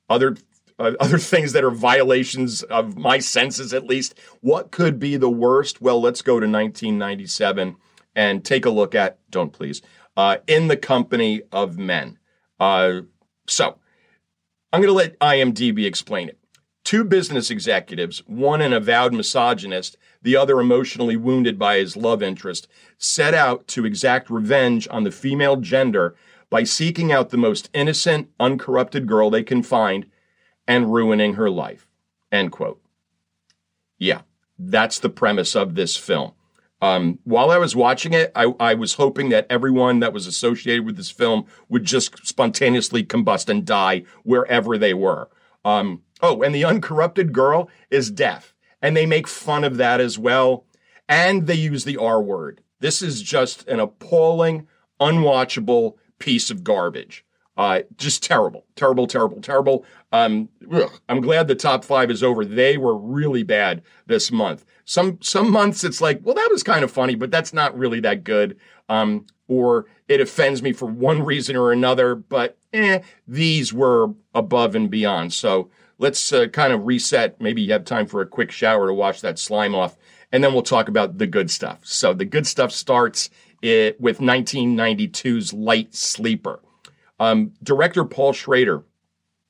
other 0.09 0.35
uh, 0.79 0.93
other 0.99 1.17
things 1.19 1.53
that 1.53 1.63
are 1.63 1.71
violations 1.71 2.63
of 2.63 2.97
my 2.97 3.19
senses, 3.19 3.73
at 3.73 3.85
least. 3.85 4.17
What 4.41 4.71
could 4.71 4.97
be 4.97 5.17
the 5.17 5.29
worst? 5.29 5.81
Well, 5.81 6.01
let's 6.01 6.21
go 6.21 6.33
to 6.39 6.47
1997 6.47 7.75
and 8.15 8.43
take 8.43 8.65
a 8.65 8.71
look 8.71 8.95
at. 8.95 9.19
Don't 9.29 9.53
please. 9.53 9.81
Uh, 10.17 10.37
in 10.47 10.67
the 10.67 10.77
company 10.77 11.41
of 11.51 11.77
men. 11.77 12.17
Uh, 12.59 13.01
so 13.47 13.77
I'm 14.73 14.81
going 14.81 14.89
to 14.89 14.93
let 14.93 15.19
IMDb 15.19 15.85
explain 15.85 16.29
it. 16.29 16.37
Two 16.83 17.03
business 17.03 17.51
executives, 17.51 18.19
one 18.25 18.61
an 18.61 18.73
avowed 18.73 19.13
misogynist, 19.13 19.97
the 20.21 20.35
other 20.35 20.59
emotionally 20.59 21.15
wounded 21.15 21.59
by 21.59 21.77
his 21.77 21.95
love 21.95 22.23
interest, 22.23 22.67
set 22.97 23.33
out 23.33 23.67
to 23.67 23.85
exact 23.85 24.29
revenge 24.29 24.87
on 24.89 25.03
the 25.03 25.11
female 25.11 25.55
gender 25.57 26.15
by 26.49 26.63
seeking 26.63 27.11
out 27.11 27.29
the 27.29 27.37
most 27.37 27.69
innocent, 27.73 28.29
uncorrupted 28.39 29.05
girl 29.05 29.29
they 29.29 29.43
can 29.43 29.61
find 29.61 30.07
and 30.69 30.93
ruining 30.93 31.33
her 31.33 31.49
life. 31.49 31.87
End 32.31 32.51
quote. 32.51 32.79
Yeah, 33.97 34.21
that's 34.57 34.99
the 34.99 35.09
premise 35.09 35.55
of 35.55 35.73
this 35.73 35.97
film. 35.97 36.33
Um, 36.81 37.19
while 37.25 37.51
I 37.51 37.57
was 37.57 37.75
watching 37.75 38.13
it, 38.13 38.31
I, 38.35 38.53
I, 38.57 38.73
was 38.75 38.93
hoping 38.93 39.29
that 39.29 39.47
everyone 39.49 39.99
that 39.99 40.13
was 40.13 40.27
associated 40.27 40.85
with 40.85 40.95
this 40.95 41.11
film 41.11 41.45
would 41.67 41.83
just 41.83 42.25
spontaneously 42.25 43.03
combust 43.03 43.49
and 43.49 43.65
die 43.65 44.03
wherever 44.23 44.77
they 44.77 44.93
were. 44.93 45.27
Um, 45.65 46.03
oh, 46.21 46.41
and 46.41 46.55
the 46.55 46.63
uncorrupted 46.63 47.33
girl 47.33 47.69
is 47.89 48.09
deaf, 48.09 48.53
and 48.81 48.95
they 48.95 49.05
make 49.05 49.27
fun 49.27 49.65
of 49.65 49.75
that 49.75 49.99
as 49.99 50.17
well. 50.17 50.63
And 51.09 51.47
they 51.47 51.55
use 51.55 51.83
the 51.83 51.97
R 51.97 52.21
word. 52.21 52.61
This 52.79 53.01
is 53.01 53.21
just 53.21 53.67
an 53.67 53.81
appalling, 53.81 54.67
unwatchable 55.01 55.95
piece 56.17 56.49
of 56.49 56.63
garbage. 56.63 57.25
Uh, 57.59 57.81
just 57.97 58.23
terrible, 58.23 58.65
terrible, 58.77 59.05
terrible, 59.05 59.41
terrible. 59.41 59.83
Um, 60.13 60.47
ugh, 60.71 60.89
I'm 61.09 61.19
glad 61.19 61.49
the 61.49 61.55
top 61.55 61.83
five 61.83 62.09
is 62.09 62.23
over. 62.23 62.45
They 62.45 62.77
were 62.77 62.95
really 62.95 63.43
bad 63.43 63.81
this 64.05 64.31
month. 64.31 64.65
Some 64.85 65.17
some 65.21 65.51
months 65.51 65.83
it's 65.83 65.99
like, 65.99 66.21
well, 66.23 66.35
that 66.35 66.47
was 66.49 66.63
kind 66.63 66.85
of 66.85 66.91
funny, 66.91 67.15
but 67.15 67.31
that's 67.31 67.51
not 67.51 67.77
really 67.77 67.99
that 67.99 68.23
good. 68.23 68.57
Um, 68.87 69.25
or 69.49 69.87
it 70.07 70.21
offends 70.21 70.63
me 70.63 70.71
for 70.71 70.85
one 70.85 71.21
reason 71.21 71.57
or 71.57 71.73
another. 71.73 72.15
But 72.15 72.57
eh, 72.71 72.99
these 73.27 73.73
were 73.73 74.13
above 74.33 74.73
and 74.73 74.89
beyond. 74.89 75.33
So 75.33 75.69
let's 75.97 76.31
uh, 76.31 76.47
kind 76.47 76.71
of 76.71 76.85
reset. 76.85 77.41
Maybe 77.41 77.61
you 77.61 77.73
have 77.73 77.83
time 77.83 78.07
for 78.07 78.21
a 78.21 78.25
quick 78.25 78.51
shower 78.51 78.87
to 78.87 78.93
wash 78.93 79.19
that 79.19 79.37
slime 79.37 79.75
off, 79.75 79.97
and 80.31 80.41
then 80.41 80.53
we'll 80.53 80.63
talk 80.63 80.87
about 80.87 81.17
the 81.17 81.27
good 81.27 81.51
stuff. 81.51 81.81
So 81.83 82.13
the 82.13 82.23
good 82.23 82.47
stuff 82.47 82.71
starts 82.71 83.29
it, 83.61 83.95
eh, 83.95 83.97
with 83.99 84.19
1992's 84.19 85.51
Light 85.51 85.93
Sleeper. 85.93 86.61
Um, 87.19 87.53
director 87.63 88.05
Paul 88.05 88.33
Schrader 88.33 88.83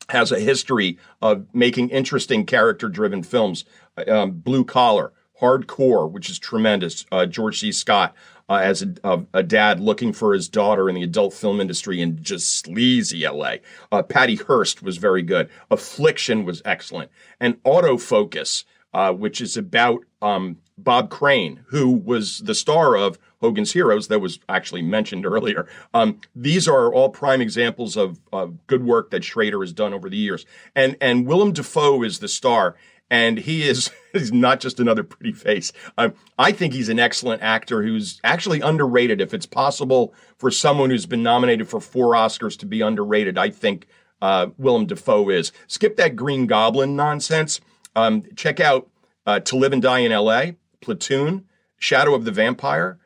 has 0.09 0.31
a 0.31 0.39
history 0.39 0.97
of 1.21 1.45
making 1.53 1.89
interesting 1.89 2.45
character 2.45 2.89
driven 2.89 3.23
films. 3.23 3.65
Um, 4.07 4.31
Blue 4.31 4.65
Collar, 4.65 5.13
Hardcore, 5.39 6.09
which 6.09 6.29
is 6.29 6.39
tremendous. 6.39 7.05
Uh, 7.11 7.25
George 7.25 7.59
C. 7.59 7.71
Scott 7.71 8.15
uh, 8.49 8.55
as 8.55 8.81
a, 8.81 8.93
a, 9.03 9.21
a, 9.35 9.43
dad 9.43 9.79
looking 9.79 10.11
for 10.11 10.33
his 10.33 10.49
daughter 10.49 10.89
in 10.89 10.95
the 10.95 11.03
adult 11.03 11.33
film 11.33 11.61
industry 11.61 12.01
in 12.01 12.21
just 12.21 12.57
sleazy 12.57 13.27
LA. 13.27 13.55
Uh, 13.91 14.01
Patty 14.01 14.35
Hearst 14.35 14.81
was 14.81 14.97
very 14.97 15.21
good. 15.21 15.49
Affliction 15.69 16.45
was 16.45 16.61
excellent. 16.65 17.11
And 17.39 17.61
Autofocus, 17.63 18.63
uh, 18.93 19.13
which 19.13 19.39
is 19.39 19.55
about 19.55 20.03
um, 20.21 20.57
Bob 20.77 21.09
Crane, 21.09 21.61
who 21.67 21.91
was 21.91 22.39
the 22.39 22.55
star 22.55 22.97
of 22.97 23.19
Hogan's 23.41 23.73
Heroes 23.73 24.07
that 24.07 24.19
was 24.19 24.39
actually 24.49 24.81
mentioned 24.81 25.25
earlier. 25.25 25.67
Um, 25.93 26.19
these 26.35 26.67
are 26.67 26.93
all 26.93 27.09
prime 27.09 27.41
examples 27.41 27.95
of, 27.95 28.19
of 28.33 28.65
good 28.67 28.83
work 28.85 29.11
that 29.11 29.23
Schrader 29.23 29.61
has 29.61 29.73
done 29.73 29.93
over 29.93 30.09
the 30.09 30.17
years. 30.17 30.45
And 30.75 30.97
and 31.01 31.25
Willem 31.25 31.53
Dafoe 31.53 32.03
is 32.03 32.19
the 32.19 32.27
star, 32.27 32.75
and 33.09 33.37
he 33.37 33.67
is, 33.67 33.89
is 34.13 34.31
not 34.31 34.59
just 34.59 34.79
another 34.79 35.03
pretty 35.03 35.33
face. 35.33 35.71
Um, 35.97 36.13
I 36.37 36.51
think 36.51 36.73
he's 36.73 36.89
an 36.89 36.99
excellent 36.99 37.41
actor 37.41 37.81
who's 37.83 38.19
actually 38.23 38.61
underrated. 38.61 39.21
If 39.21 39.33
it's 39.33 39.45
possible 39.45 40.13
for 40.37 40.51
someone 40.51 40.89
who's 40.89 41.05
been 41.05 41.23
nominated 41.23 41.67
for 41.67 41.79
four 41.79 42.13
Oscars 42.13 42.57
to 42.59 42.65
be 42.65 42.81
underrated, 42.81 43.37
I 43.37 43.49
think 43.49 43.87
uh, 44.21 44.47
Willem 44.57 44.85
Dafoe 44.85 45.29
is. 45.29 45.51
Skip 45.67 45.95
that 45.97 46.15
Green 46.15 46.45
Goblin 46.45 46.95
nonsense. 46.95 47.61
Um, 47.95 48.23
check 48.35 48.59
out 48.59 48.89
uh, 49.25 49.39
To 49.39 49.55
Live 49.57 49.73
and 49.73 49.81
Die 49.81 49.99
in 49.99 50.11
L.A., 50.11 50.55
Platoon, 50.81 51.45
Shadow 51.77 52.13
of 52.13 52.25
the 52.25 52.31
Vampire, 52.31 52.98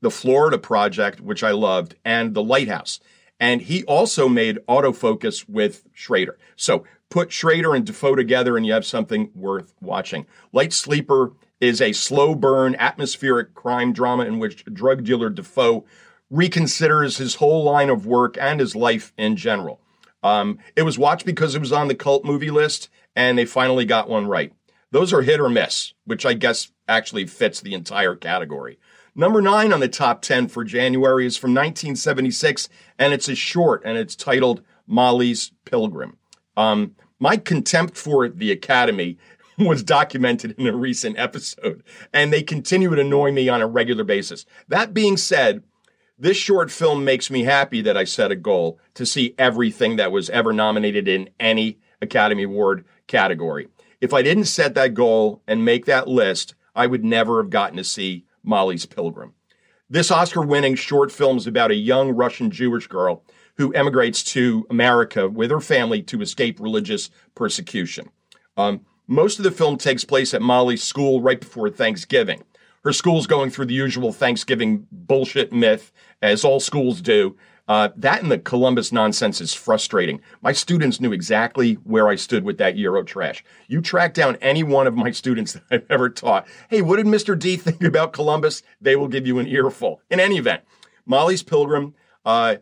the 0.00 0.10
Florida 0.10 0.58
Project, 0.58 1.20
which 1.20 1.42
I 1.42 1.50
loved, 1.50 1.94
and 2.04 2.34
The 2.34 2.42
Lighthouse. 2.42 3.00
And 3.38 3.62
he 3.62 3.84
also 3.84 4.28
made 4.28 4.58
autofocus 4.68 5.48
with 5.48 5.84
Schrader. 5.92 6.38
So 6.56 6.84
put 7.08 7.32
Schrader 7.32 7.74
and 7.74 7.84
Dafoe 7.84 8.14
together 8.14 8.56
and 8.56 8.66
you 8.66 8.72
have 8.72 8.86
something 8.86 9.30
worth 9.34 9.74
watching. 9.80 10.26
Light 10.52 10.72
Sleeper 10.72 11.32
is 11.60 11.80
a 11.80 11.92
slow 11.92 12.34
burn, 12.34 12.74
atmospheric 12.76 13.54
crime 13.54 13.92
drama 13.92 14.24
in 14.24 14.38
which 14.38 14.64
drug 14.66 15.04
dealer 15.04 15.30
Dafoe 15.30 15.84
reconsiders 16.32 17.18
his 17.18 17.36
whole 17.36 17.64
line 17.64 17.90
of 17.90 18.06
work 18.06 18.36
and 18.38 18.60
his 18.60 18.76
life 18.76 19.12
in 19.18 19.36
general. 19.36 19.80
Um, 20.22 20.58
it 20.76 20.82
was 20.82 20.98
watched 20.98 21.26
because 21.26 21.54
it 21.54 21.60
was 21.60 21.72
on 21.72 21.88
the 21.88 21.94
cult 21.94 22.24
movie 22.24 22.50
list 22.50 22.88
and 23.16 23.36
they 23.36 23.46
finally 23.46 23.84
got 23.84 24.08
one 24.08 24.26
right. 24.26 24.52
Those 24.92 25.12
are 25.12 25.22
hit 25.22 25.40
or 25.40 25.48
miss, 25.48 25.94
which 26.04 26.26
I 26.26 26.34
guess 26.34 26.72
actually 26.88 27.26
fits 27.26 27.60
the 27.60 27.74
entire 27.74 28.14
category. 28.14 28.78
Number 29.14 29.42
nine 29.42 29.72
on 29.72 29.80
the 29.80 29.88
top 29.88 30.22
10 30.22 30.48
for 30.48 30.64
January 30.64 31.26
is 31.26 31.36
from 31.36 31.50
1976, 31.50 32.68
and 32.98 33.12
it's 33.12 33.28
a 33.28 33.34
short, 33.34 33.82
and 33.84 33.98
it's 33.98 34.14
titled 34.14 34.62
Molly's 34.86 35.52
Pilgrim. 35.64 36.16
Um, 36.56 36.94
my 37.18 37.36
contempt 37.36 37.96
for 37.96 38.28
the 38.28 38.52
Academy 38.52 39.18
was 39.58 39.82
documented 39.82 40.54
in 40.58 40.66
a 40.66 40.76
recent 40.76 41.18
episode, 41.18 41.82
and 42.12 42.32
they 42.32 42.42
continue 42.42 42.94
to 42.94 43.00
annoy 43.00 43.32
me 43.32 43.48
on 43.48 43.62
a 43.62 43.66
regular 43.66 44.04
basis. 44.04 44.46
That 44.68 44.94
being 44.94 45.16
said, 45.16 45.62
this 46.18 46.36
short 46.36 46.70
film 46.70 47.04
makes 47.04 47.30
me 47.30 47.44
happy 47.44 47.80
that 47.82 47.96
I 47.96 48.04
set 48.04 48.30
a 48.30 48.36
goal 48.36 48.78
to 48.94 49.06
see 49.06 49.34
everything 49.38 49.96
that 49.96 50.12
was 50.12 50.30
ever 50.30 50.52
nominated 50.52 51.08
in 51.08 51.30
any 51.40 51.78
Academy 52.02 52.42
Award 52.42 52.84
category. 53.06 53.68
If 54.00 54.12
I 54.14 54.22
didn't 54.22 54.44
set 54.44 54.74
that 54.74 54.94
goal 54.94 55.42
and 55.46 55.64
make 55.64 55.86
that 55.86 56.08
list, 56.08 56.54
I 56.74 56.86
would 56.86 57.04
never 57.04 57.42
have 57.42 57.50
gotten 57.50 57.76
to 57.76 57.84
see 57.84 58.24
Molly's 58.42 58.86
Pilgrim. 58.86 59.34
This 59.88 60.10
Oscar 60.10 60.42
winning 60.42 60.76
short 60.76 61.10
film 61.10 61.36
is 61.36 61.46
about 61.46 61.70
a 61.70 61.74
young 61.74 62.12
Russian 62.12 62.50
Jewish 62.50 62.86
girl 62.86 63.24
who 63.56 63.74
emigrates 63.74 64.22
to 64.22 64.66
America 64.70 65.28
with 65.28 65.50
her 65.50 65.60
family 65.60 66.02
to 66.02 66.22
escape 66.22 66.60
religious 66.60 67.10
persecution. 67.34 68.08
Um, 68.56 68.86
most 69.06 69.38
of 69.38 69.44
the 69.44 69.50
film 69.50 69.76
takes 69.76 70.04
place 70.04 70.32
at 70.32 70.42
Molly's 70.42 70.82
school 70.82 71.20
right 71.20 71.40
before 71.40 71.68
Thanksgiving. 71.70 72.44
Her 72.84 72.92
school's 72.92 73.26
going 73.26 73.50
through 73.50 73.66
the 73.66 73.74
usual 73.74 74.12
Thanksgiving 74.12 74.86
bullshit 74.90 75.52
myth, 75.52 75.92
as 76.22 76.44
all 76.44 76.60
schools 76.60 77.02
do. 77.02 77.36
Uh, 77.70 77.88
that 77.96 78.20
and 78.20 78.32
the 78.32 78.38
Columbus 78.38 78.90
nonsense 78.90 79.40
is 79.40 79.54
frustrating. 79.54 80.20
My 80.42 80.50
students 80.50 81.00
knew 81.00 81.12
exactly 81.12 81.74
where 81.74 82.08
I 82.08 82.16
stood 82.16 82.42
with 82.42 82.58
that 82.58 82.76
Euro 82.76 83.04
trash. 83.04 83.44
You 83.68 83.80
track 83.80 84.12
down 84.12 84.34
any 84.40 84.64
one 84.64 84.88
of 84.88 84.96
my 84.96 85.12
students 85.12 85.52
that 85.52 85.62
I've 85.70 85.86
ever 85.88 86.10
taught. 86.10 86.48
Hey, 86.68 86.82
what 86.82 86.96
did 86.96 87.06
Mr. 87.06 87.38
D 87.38 87.56
think 87.56 87.84
about 87.84 88.12
Columbus? 88.12 88.64
They 88.80 88.96
will 88.96 89.06
give 89.06 89.24
you 89.24 89.38
an 89.38 89.46
earful. 89.46 90.00
In 90.10 90.18
any 90.18 90.36
event, 90.36 90.62
Molly's 91.06 91.44
Pilgrim, 91.44 91.94
uh, 92.24 92.56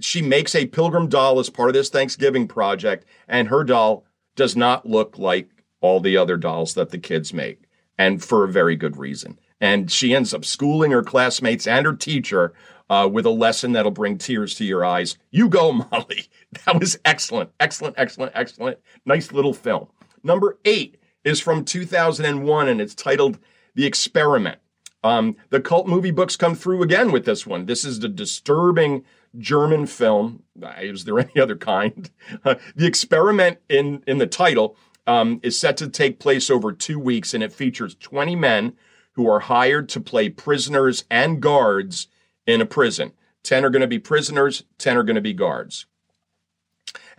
she 0.00 0.20
makes 0.20 0.54
a 0.54 0.66
pilgrim 0.66 1.08
doll 1.08 1.38
as 1.38 1.48
part 1.48 1.70
of 1.70 1.74
this 1.74 1.88
Thanksgiving 1.88 2.46
project, 2.46 3.06
and 3.26 3.48
her 3.48 3.64
doll 3.64 4.04
does 4.36 4.54
not 4.54 4.84
look 4.84 5.16
like 5.16 5.48
all 5.80 5.98
the 5.98 6.18
other 6.18 6.36
dolls 6.36 6.74
that 6.74 6.90
the 6.90 6.98
kids 6.98 7.32
make, 7.32 7.62
and 7.96 8.22
for 8.22 8.44
a 8.44 8.52
very 8.52 8.76
good 8.76 8.98
reason. 8.98 9.38
And 9.62 9.90
she 9.90 10.14
ends 10.14 10.34
up 10.34 10.44
schooling 10.44 10.90
her 10.90 11.02
classmates 11.02 11.66
and 11.66 11.86
her 11.86 11.94
teacher 11.94 12.52
uh, 12.92 13.08
with 13.08 13.24
a 13.24 13.30
lesson 13.30 13.72
that'll 13.72 13.90
bring 13.90 14.18
tears 14.18 14.54
to 14.54 14.66
your 14.66 14.84
eyes. 14.84 15.16
You 15.30 15.48
go, 15.48 15.72
Molly. 15.90 16.28
That 16.66 16.78
was 16.78 16.98
excellent, 17.06 17.50
excellent, 17.58 17.94
excellent, 17.96 18.32
excellent. 18.34 18.78
Nice 19.06 19.32
little 19.32 19.54
film. 19.54 19.88
Number 20.22 20.58
eight 20.66 20.98
is 21.24 21.40
from 21.40 21.64
2001 21.64 22.68
and 22.68 22.80
it's 22.82 22.94
titled 22.94 23.38
The 23.74 23.86
Experiment. 23.86 24.58
Um, 25.02 25.36
the 25.48 25.60
cult 25.60 25.88
movie 25.88 26.10
books 26.10 26.36
come 26.36 26.54
through 26.54 26.82
again 26.82 27.12
with 27.12 27.24
this 27.24 27.46
one. 27.46 27.64
This 27.64 27.82
is 27.82 28.00
the 28.00 28.10
disturbing 28.10 29.04
German 29.38 29.86
film. 29.86 30.42
Is 30.78 31.06
there 31.06 31.18
any 31.18 31.40
other 31.40 31.56
kind? 31.56 32.10
Uh, 32.44 32.56
the 32.76 32.86
experiment 32.86 33.58
in 33.70 34.04
in 34.06 34.18
the 34.18 34.26
title 34.26 34.76
um, 35.06 35.40
is 35.42 35.58
set 35.58 35.78
to 35.78 35.88
take 35.88 36.20
place 36.20 36.50
over 36.50 36.72
two 36.72 36.98
weeks, 36.98 37.32
and 37.32 37.42
it 37.42 37.52
features 37.52 37.96
20 37.96 38.36
men 38.36 38.74
who 39.14 39.26
are 39.28 39.40
hired 39.40 39.88
to 39.88 40.00
play 40.00 40.28
prisoners 40.28 41.04
and 41.10 41.40
guards 41.40 42.06
in 42.46 42.60
a 42.60 42.66
prison. 42.66 43.12
10 43.42 43.64
are 43.64 43.70
going 43.70 43.82
to 43.82 43.88
be 43.88 43.98
prisoners, 43.98 44.64
10 44.78 44.96
are 44.96 45.02
going 45.02 45.16
to 45.16 45.20
be 45.20 45.32
guards. 45.32 45.86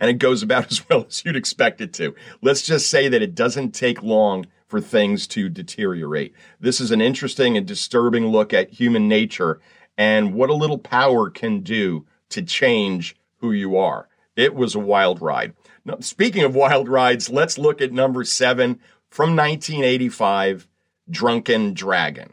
And 0.00 0.10
it 0.10 0.14
goes 0.14 0.42
about 0.42 0.66
as 0.70 0.88
well 0.88 1.06
as 1.08 1.24
you'd 1.24 1.36
expect 1.36 1.80
it 1.80 1.92
to. 1.94 2.14
Let's 2.42 2.62
just 2.62 2.88
say 2.88 3.08
that 3.08 3.22
it 3.22 3.34
doesn't 3.34 3.72
take 3.72 4.02
long 4.02 4.46
for 4.66 4.80
things 4.80 5.26
to 5.28 5.48
deteriorate. 5.48 6.34
This 6.58 6.80
is 6.80 6.90
an 6.90 7.00
interesting 7.00 7.56
and 7.56 7.66
disturbing 7.66 8.28
look 8.28 8.52
at 8.52 8.70
human 8.70 9.08
nature 9.08 9.60
and 9.96 10.34
what 10.34 10.50
a 10.50 10.54
little 10.54 10.78
power 10.78 11.30
can 11.30 11.60
do 11.60 12.06
to 12.30 12.42
change 12.42 13.14
who 13.36 13.52
you 13.52 13.76
are. 13.76 14.08
It 14.36 14.54
was 14.54 14.74
a 14.74 14.80
wild 14.80 15.22
ride. 15.22 15.54
Now, 15.84 15.98
speaking 16.00 16.42
of 16.42 16.56
wild 16.56 16.88
rides, 16.88 17.30
let's 17.30 17.58
look 17.58 17.80
at 17.80 17.92
number 17.92 18.24
seven 18.24 18.80
from 19.10 19.36
1985 19.36 20.66
Drunken 21.08 21.74
Dragon. 21.74 22.32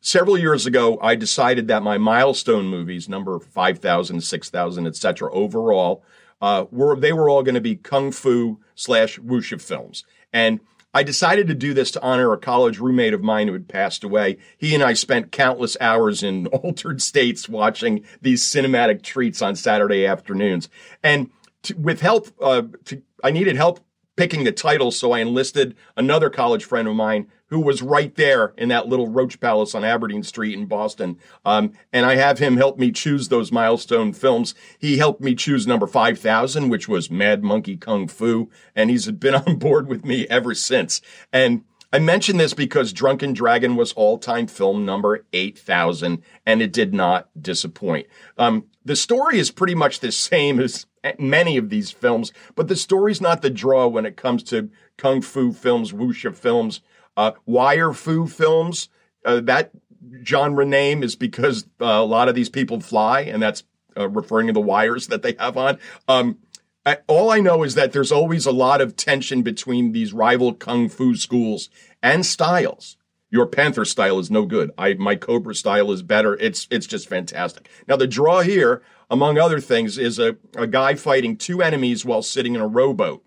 Several 0.00 0.38
years 0.38 0.64
ago, 0.64 0.98
I 1.02 1.16
decided 1.16 1.68
that 1.68 1.82
my 1.82 1.98
milestone 1.98 2.66
movies, 2.66 3.08
number 3.08 3.38
5,000, 3.40 4.20
6,000, 4.20 4.86
etc., 4.86 5.32
overall, 5.32 6.04
uh, 6.40 6.66
were 6.70 6.94
they 6.94 7.12
were 7.12 7.28
all 7.28 7.42
going 7.42 7.56
to 7.56 7.60
be 7.60 7.74
kung 7.74 8.12
fu 8.12 8.60
slash 8.76 9.18
wuxia 9.18 9.60
films. 9.60 10.04
And 10.32 10.60
I 10.94 11.02
decided 11.02 11.48
to 11.48 11.54
do 11.54 11.74
this 11.74 11.90
to 11.92 12.02
honor 12.02 12.32
a 12.32 12.38
college 12.38 12.78
roommate 12.78 13.12
of 13.12 13.22
mine 13.22 13.48
who 13.48 13.52
had 13.52 13.68
passed 13.68 14.04
away. 14.04 14.38
He 14.56 14.74
and 14.74 14.82
I 14.82 14.94
spent 14.94 15.32
countless 15.32 15.76
hours 15.80 16.22
in 16.22 16.46
altered 16.48 17.02
states 17.02 17.48
watching 17.48 18.04
these 18.22 18.44
cinematic 18.44 19.02
treats 19.02 19.42
on 19.42 19.56
Saturday 19.56 20.06
afternoons. 20.06 20.68
And 21.02 21.30
to, 21.64 21.74
with 21.74 22.00
help, 22.00 22.28
uh, 22.40 22.62
to, 22.86 23.02
I 23.22 23.32
needed 23.32 23.56
help 23.56 23.80
picking 24.16 24.44
the 24.44 24.52
title, 24.52 24.90
so 24.90 25.12
I 25.12 25.20
enlisted 25.20 25.76
another 25.96 26.30
college 26.30 26.64
friend 26.64 26.88
of 26.88 26.94
mine 26.94 27.28
who 27.48 27.60
was 27.60 27.82
right 27.82 28.14
there 28.14 28.54
in 28.56 28.68
that 28.68 28.88
little 28.88 29.08
Roach 29.08 29.40
Palace 29.40 29.74
on 29.74 29.84
Aberdeen 29.84 30.22
Street 30.22 30.56
in 30.56 30.66
Boston. 30.66 31.18
Um, 31.44 31.72
and 31.92 32.06
I 32.06 32.16
have 32.16 32.38
him 32.38 32.56
help 32.56 32.78
me 32.78 32.92
choose 32.92 33.28
those 33.28 33.52
milestone 33.52 34.12
films. 34.12 34.54
He 34.78 34.98
helped 34.98 35.20
me 35.20 35.34
choose 35.34 35.66
number 35.66 35.86
5,000, 35.86 36.68
which 36.68 36.88
was 36.88 37.10
Mad 37.10 37.42
Monkey 37.42 37.76
Kung 37.76 38.08
Fu. 38.08 38.50
And 38.74 38.90
he's 38.90 39.10
been 39.10 39.34
on 39.46 39.56
board 39.56 39.88
with 39.88 40.04
me 40.04 40.26
ever 40.28 40.54
since. 40.54 41.00
And 41.32 41.64
I 41.90 41.98
mention 41.98 42.36
this 42.36 42.52
because 42.52 42.92
Drunken 42.92 43.32
Dragon 43.32 43.74
was 43.74 43.94
all 43.94 44.18
time 44.18 44.46
film 44.46 44.84
number 44.84 45.24
8,000, 45.32 46.22
and 46.44 46.60
it 46.60 46.70
did 46.70 46.92
not 46.92 47.30
disappoint. 47.40 48.06
Um, 48.36 48.66
the 48.84 48.94
story 48.94 49.38
is 49.38 49.50
pretty 49.50 49.74
much 49.74 50.00
the 50.00 50.12
same 50.12 50.60
as 50.60 50.84
many 51.18 51.56
of 51.56 51.70
these 51.70 51.90
films, 51.90 52.30
but 52.54 52.68
the 52.68 52.76
story's 52.76 53.22
not 53.22 53.40
the 53.40 53.48
draw 53.48 53.86
when 53.86 54.04
it 54.04 54.18
comes 54.18 54.42
to 54.44 54.68
kung 54.98 55.22
fu 55.22 55.52
films, 55.52 55.92
wuxia 55.92 56.34
films, 56.34 56.82
uh, 57.18 57.32
wire 57.46 57.92
fu 57.92 58.26
films, 58.28 58.88
uh, 59.24 59.40
that 59.40 59.72
genre 60.24 60.64
name 60.64 61.02
is 61.02 61.16
because 61.16 61.64
uh, 61.80 61.84
a 61.84 62.04
lot 62.04 62.28
of 62.28 62.34
these 62.36 62.48
people 62.48 62.80
fly, 62.80 63.22
and 63.22 63.42
that's 63.42 63.64
uh, 63.96 64.08
referring 64.08 64.46
to 64.46 64.52
the 64.52 64.60
wires 64.60 65.08
that 65.08 65.22
they 65.22 65.34
have 65.38 65.56
on. 65.56 65.78
Um, 66.06 66.38
I, 66.86 66.98
all 67.08 67.30
I 67.30 67.40
know 67.40 67.64
is 67.64 67.74
that 67.74 67.92
there's 67.92 68.12
always 68.12 68.46
a 68.46 68.52
lot 68.52 68.80
of 68.80 68.94
tension 68.94 69.42
between 69.42 69.90
these 69.90 70.12
rival 70.12 70.54
kung 70.54 70.88
fu 70.88 71.16
schools 71.16 71.68
and 72.02 72.24
styles. 72.24 72.96
Your 73.30 73.46
Panther 73.46 73.84
style 73.84 74.20
is 74.20 74.30
no 74.30 74.46
good. 74.46 74.70
I 74.78 74.94
my 74.94 75.16
Cobra 75.16 75.56
style 75.56 75.90
is 75.90 76.02
better. 76.02 76.36
It's 76.36 76.68
it's 76.70 76.86
just 76.86 77.08
fantastic. 77.08 77.68
Now 77.88 77.96
the 77.96 78.06
draw 78.06 78.40
here, 78.40 78.80
among 79.10 79.38
other 79.38 79.60
things, 79.60 79.98
is 79.98 80.20
a, 80.20 80.36
a 80.56 80.68
guy 80.68 80.94
fighting 80.94 81.36
two 81.36 81.62
enemies 81.62 82.04
while 82.04 82.22
sitting 82.22 82.54
in 82.54 82.60
a 82.60 82.66
rowboat. 82.66 83.24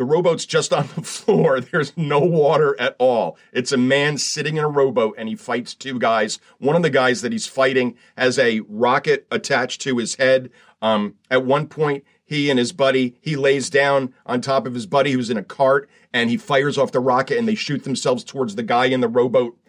The 0.00 0.06
rowboat's 0.06 0.46
just 0.46 0.72
on 0.72 0.88
the 0.96 1.02
floor. 1.02 1.60
There's 1.60 1.94
no 1.94 2.20
water 2.20 2.74
at 2.80 2.96
all. 2.98 3.36
It's 3.52 3.70
a 3.70 3.76
man 3.76 4.16
sitting 4.16 4.56
in 4.56 4.64
a 4.64 4.68
rowboat 4.68 5.16
and 5.18 5.28
he 5.28 5.36
fights 5.36 5.74
two 5.74 5.98
guys. 5.98 6.40
One 6.56 6.74
of 6.74 6.80
the 6.80 6.88
guys 6.88 7.20
that 7.20 7.32
he's 7.32 7.46
fighting 7.46 7.98
has 8.16 8.38
a 8.38 8.60
rocket 8.60 9.26
attached 9.30 9.82
to 9.82 9.98
his 9.98 10.14
head. 10.14 10.50
Um, 10.80 11.16
at 11.30 11.44
one 11.44 11.66
point, 11.66 12.04
he 12.24 12.48
and 12.48 12.58
his 12.58 12.72
buddy, 12.72 13.18
he 13.20 13.36
lays 13.36 13.68
down 13.68 14.14
on 14.24 14.40
top 14.40 14.66
of 14.66 14.72
his 14.72 14.86
buddy 14.86 15.12
who's 15.12 15.28
in 15.28 15.36
a 15.36 15.44
cart 15.44 15.90
and 16.14 16.30
he 16.30 16.38
fires 16.38 16.78
off 16.78 16.92
the 16.92 16.98
rocket 16.98 17.36
and 17.36 17.46
they 17.46 17.54
shoot 17.54 17.84
themselves 17.84 18.24
towards 18.24 18.54
the 18.54 18.62
guy 18.62 18.86
in 18.86 19.02
the 19.02 19.08
rowboat. 19.08 19.54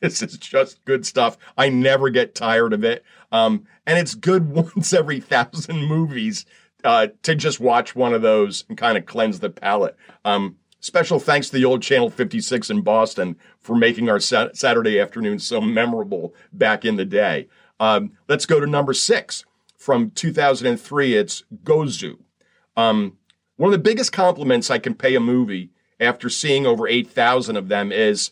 This 0.00 0.22
is 0.22 0.38
just 0.38 0.82
good 0.84 1.04
stuff. 1.04 1.36
I 1.58 1.68
never 1.68 2.08
get 2.08 2.34
tired 2.34 2.72
of 2.72 2.84
it. 2.84 3.04
Um, 3.32 3.66
and 3.84 3.98
it's 3.98 4.14
good 4.14 4.48
once 4.76 4.94
every 4.94 5.20
thousand 5.20 5.84
movies 5.84 6.46
uh, 6.84 7.08
to 7.22 7.34
just 7.34 7.60
watch 7.60 7.94
one 7.96 8.14
of 8.14 8.22
those 8.22 8.64
and 8.68 8.78
kind 8.78 8.96
of 8.96 9.06
cleanse 9.06 9.40
the 9.40 9.50
palate. 9.50 9.96
Um, 10.24 10.56
special 10.80 11.18
thanks 11.18 11.48
to 11.48 11.56
the 11.56 11.64
old 11.64 11.82
Channel 11.82 12.10
56 12.10 12.70
in 12.70 12.82
Boston 12.82 13.36
for 13.60 13.76
making 13.76 14.08
our 14.08 14.20
sa- 14.20 14.48
Saturday 14.52 15.00
afternoon 15.00 15.38
so 15.38 15.60
memorable 15.60 16.34
back 16.52 16.84
in 16.84 16.96
the 16.96 17.04
day. 17.04 17.48
Um, 17.80 18.12
let's 18.28 18.46
go 18.46 18.60
to 18.60 18.66
number 18.66 18.92
six 18.92 19.44
from 19.76 20.10
2003. 20.10 21.14
It's 21.14 21.44
Gozu. 21.64 22.18
Um, 22.76 23.16
one 23.56 23.72
of 23.72 23.78
the 23.78 23.90
biggest 23.90 24.12
compliments 24.12 24.70
I 24.70 24.78
can 24.78 24.94
pay 24.94 25.14
a 25.14 25.20
movie 25.20 25.70
after 25.98 26.28
seeing 26.28 26.64
over 26.64 26.86
8,000 26.86 27.56
of 27.56 27.68
them 27.68 27.90
is 27.90 28.30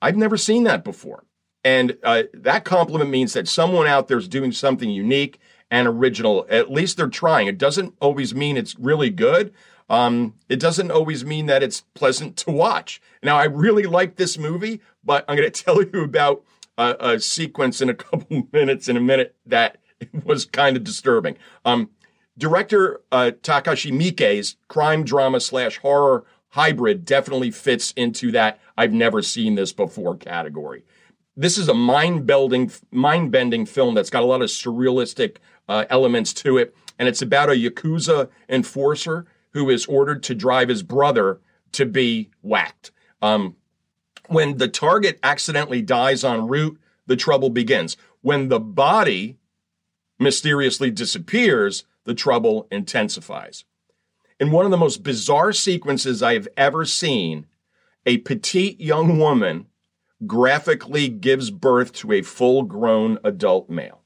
I've 0.00 0.16
never 0.16 0.36
seen 0.36 0.64
that 0.64 0.84
before. 0.84 1.24
And 1.62 1.96
uh, 2.02 2.24
that 2.34 2.64
compliment 2.64 3.10
means 3.10 3.32
that 3.32 3.48
someone 3.48 3.86
out 3.86 4.08
there 4.08 4.18
is 4.18 4.28
doing 4.28 4.52
something 4.52 4.90
unique 4.90 5.38
and 5.70 5.88
original. 5.88 6.46
At 6.48 6.70
least 6.70 6.96
they're 6.96 7.08
trying. 7.08 7.46
It 7.46 7.58
doesn't 7.58 7.94
always 8.00 8.34
mean 8.34 8.56
it's 8.56 8.78
really 8.78 9.10
good. 9.10 9.52
Um, 9.88 10.34
it 10.48 10.58
doesn't 10.58 10.90
always 10.90 11.24
mean 11.24 11.46
that 11.46 11.62
it's 11.62 11.82
pleasant 11.94 12.36
to 12.38 12.50
watch. 12.50 13.02
Now, 13.22 13.36
I 13.36 13.44
really 13.44 13.84
like 13.84 14.16
this 14.16 14.38
movie, 14.38 14.80
but 15.04 15.24
I'm 15.28 15.36
going 15.36 15.50
to 15.50 15.62
tell 15.62 15.82
you 15.82 16.02
about 16.02 16.42
a, 16.78 16.96
a, 17.00 17.20
sequence 17.20 17.80
in 17.80 17.88
a 17.88 17.94
couple 18.04 18.48
minutes 18.52 18.88
in 18.88 18.96
a 18.96 19.00
minute 19.00 19.34
that 19.46 19.78
was 20.24 20.44
kind 20.46 20.76
of 20.76 20.84
disturbing. 20.84 21.36
Um, 21.64 21.90
director 22.38 23.00
uh, 23.12 23.32
Takashi 23.42 23.92
Miike's 23.92 24.56
crime 24.68 25.04
drama 25.04 25.40
slash 25.40 25.78
horror 25.78 26.24
hybrid 26.50 27.04
definitely 27.04 27.50
fits 27.50 27.92
into 27.96 28.30
that 28.30 28.60
I've 28.76 28.92
never 28.92 29.22
seen 29.22 29.56
this 29.56 29.72
before 29.72 30.16
category. 30.16 30.84
This 31.36 31.58
is 31.58 31.68
a 31.68 31.74
mind 31.74 32.26
bending, 32.26 32.70
mind 32.90 33.32
bending 33.32 33.66
film 33.66 33.94
that's 33.94 34.10
got 34.10 34.22
a 34.22 34.26
lot 34.26 34.42
of 34.42 34.48
surrealistic 34.48 35.36
uh, 35.68 35.84
elements 35.90 36.32
to 36.34 36.58
it. 36.58 36.76
And 36.98 37.08
it's 37.08 37.22
about 37.22 37.50
a 37.50 37.54
Yakuza 37.54 38.28
enforcer 38.48 39.26
who 39.50 39.68
is 39.68 39.86
ordered 39.86 40.22
to 40.24 40.34
drive 40.34 40.68
his 40.68 40.82
brother 40.82 41.40
to 41.72 41.86
be 41.86 42.30
whacked. 42.42 42.92
Um, 43.20 43.56
when 44.28 44.58
the 44.58 44.68
target 44.68 45.18
accidentally 45.22 45.82
dies 45.82 46.24
en 46.24 46.46
route, 46.46 46.78
the 47.06 47.16
trouble 47.16 47.50
begins. 47.50 47.96
When 48.20 48.48
the 48.48 48.60
body 48.60 49.36
mysteriously 50.18 50.90
disappears, 50.90 51.84
the 52.04 52.14
trouble 52.14 52.66
intensifies. 52.70 53.64
In 54.38 54.50
one 54.50 54.64
of 54.64 54.70
the 54.70 54.76
most 54.76 55.02
bizarre 55.02 55.52
sequences 55.52 56.22
I 56.22 56.34
have 56.34 56.48
ever 56.56 56.84
seen, 56.84 57.46
a 58.06 58.18
petite 58.18 58.80
young 58.80 59.18
woman 59.18 59.66
graphically 60.26 61.08
gives 61.08 61.50
birth 61.50 61.92
to 61.92 62.12
a 62.12 62.22
full 62.22 62.62
grown 62.62 63.18
adult 63.24 63.68
male. 63.68 64.02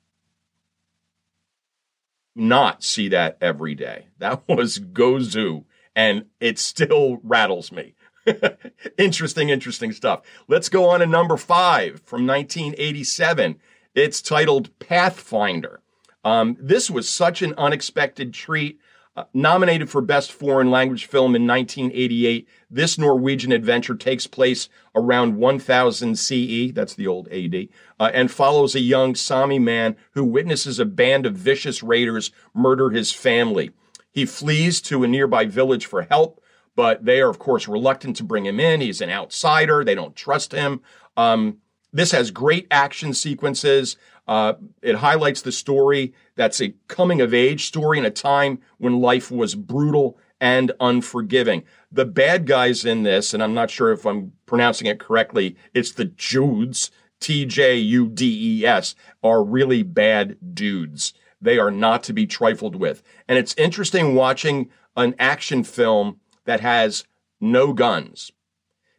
Not 2.34 2.84
see 2.84 3.08
that 3.08 3.36
every 3.40 3.74
day. 3.74 4.06
That 4.18 4.42
was 4.48 4.78
Gozu, 4.78 5.64
and 5.94 6.26
it 6.40 6.58
still 6.58 7.18
rattles 7.22 7.72
me. 7.72 7.94
interesting, 8.98 9.48
interesting 9.48 9.92
stuff. 9.92 10.22
Let's 10.46 10.68
go 10.68 10.88
on 10.90 11.00
to 11.00 11.06
number 11.06 11.36
five 11.36 12.00
from 12.04 12.26
1987. 12.26 13.58
It's 13.94 14.22
titled 14.22 14.76
Pathfinder. 14.78 15.80
Um, 16.24 16.56
this 16.60 16.90
was 16.90 17.08
such 17.08 17.42
an 17.42 17.54
unexpected 17.56 18.34
treat. 18.34 18.80
Uh, 19.18 19.24
nominated 19.34 19.90
for 19.90 20.00
Best 20.00 20.30
Foreign 20.30 20.70
Language 20.70 21.06
Film 21.06 21.34
in 21.34 21.44
1988, 21.44 22.46
this 22.70 22.96
Norwegian 22.96 23.50
adventure 23.50 23.96
takes 23.96 24.28
place 24.28 24.68
around 24.94 25.34
1000 25.34 26.16
CE, 26.16 26.70
that's 26.72 26.94
the 26.94 27.08
old 27.08 27.26
AD, 27.32 27.66
uh, 27.98 28.12
and 28.14 28.30
follows 28.30 28.76
a 28.76 28.80
young 28.80 29.16
Sami 29.16 29.58
man 29.58 29.96
who 30.12 30.22
witnesses 30.22 30.78
a 30.78 30.84
band 30.84 31.26
of 31.26 31.34
vicious 31.34 31.82
raiders 31.82 32.30
murder 32.54 32.90
his 32.90 33.10
family. 33.10 33.72
He 34.12 34.24
flees 34.24 34.80
to 34.82 35.02
a 35.02 35.08
nearby 35.08 35.46
village 35.46 35.86
for 35.86 36.02
help, 36.02 36.40
but 36.76 37.04
they 37.04 37.20
are, 37.20 37.28
of 37.28 37.40
course, 37.40 37.66
reluctant 37.66 38.14
to 38.18 38.22
bring 38.22 38.46
him 38.46 38.60
in. 38.60 38.80
He's 38.80 39.00
an 39.00 39.10
outsider, 39.10 39.82
they 39.82 39.96
don't 39.96 40.14
trust 40.14 40.52
him. 40.52 40.80
Um, 41.16 41.56
this 41.92 42.12
has 42.12 42.30
great 42.30 42.66
action 42.70 43.14
sequences. 43.14 43.96
Uh, 44.26 44.54
it 44.82 44.96
highlights 44.96 45.42
the 45.42 45.52
story 45.52 46.12
that's 46.34 46.60
a 46.60 46.74
coming 46.86 47.20
of 47.20 47.32
age 47.32 47.66
story 47.66 47.98
in 47.98 48.04
a 48.04 48.10
time 48.10 48.60
when 48.76 49.00
life 49.00 49.30
was 49.30 49.54
brutal 49.54 50.18
and 50.40 50.72
unforgiving. 50.80 51.64
The 51.90 52.04
bad 52.04 52.46
guys 52.46 52.84
in 52.84 53.02
this, 53.02 53.32
and 53.32 53.42
I'm 53.42 53.54
not 53.54 53.70
sure 53.70 53.90
if 53.90 54.04
I'm 54.04 54.32
pronouncing 54.46 54.86
it 54.86 55.00
correctly, 55.00 55.56
it's 55.74 55.92
the 55.92 56.04
Judes, 56.04 56.90
T 57.20 57.44
J 57.46 57.76
U 57.76 58.08
D 58.08 58.60
E 58.60 58.66
S, 58.66 58.94
are 59.22 59.42
really 59.42 59.82
bad 59.82 60.36
dudes. 60.54 61.14
They 61.40 61.58
are 61.58 61.70
not 61.70 62.02
to 62.04 62.12
be 62.12 62.26
trifled 62.26 62.76
with. 62.76 63.02
And 63.26 63.38
it's 63.38 63.54
interesting 63.56 64.14
watching 64.14 64.68
an 64.96 65.14
action 65.18 65.64
film 65.64 66.20
that 66.44 66.60
has 66.60 67.04
no 67.40 67.72
guns 67.72 68.32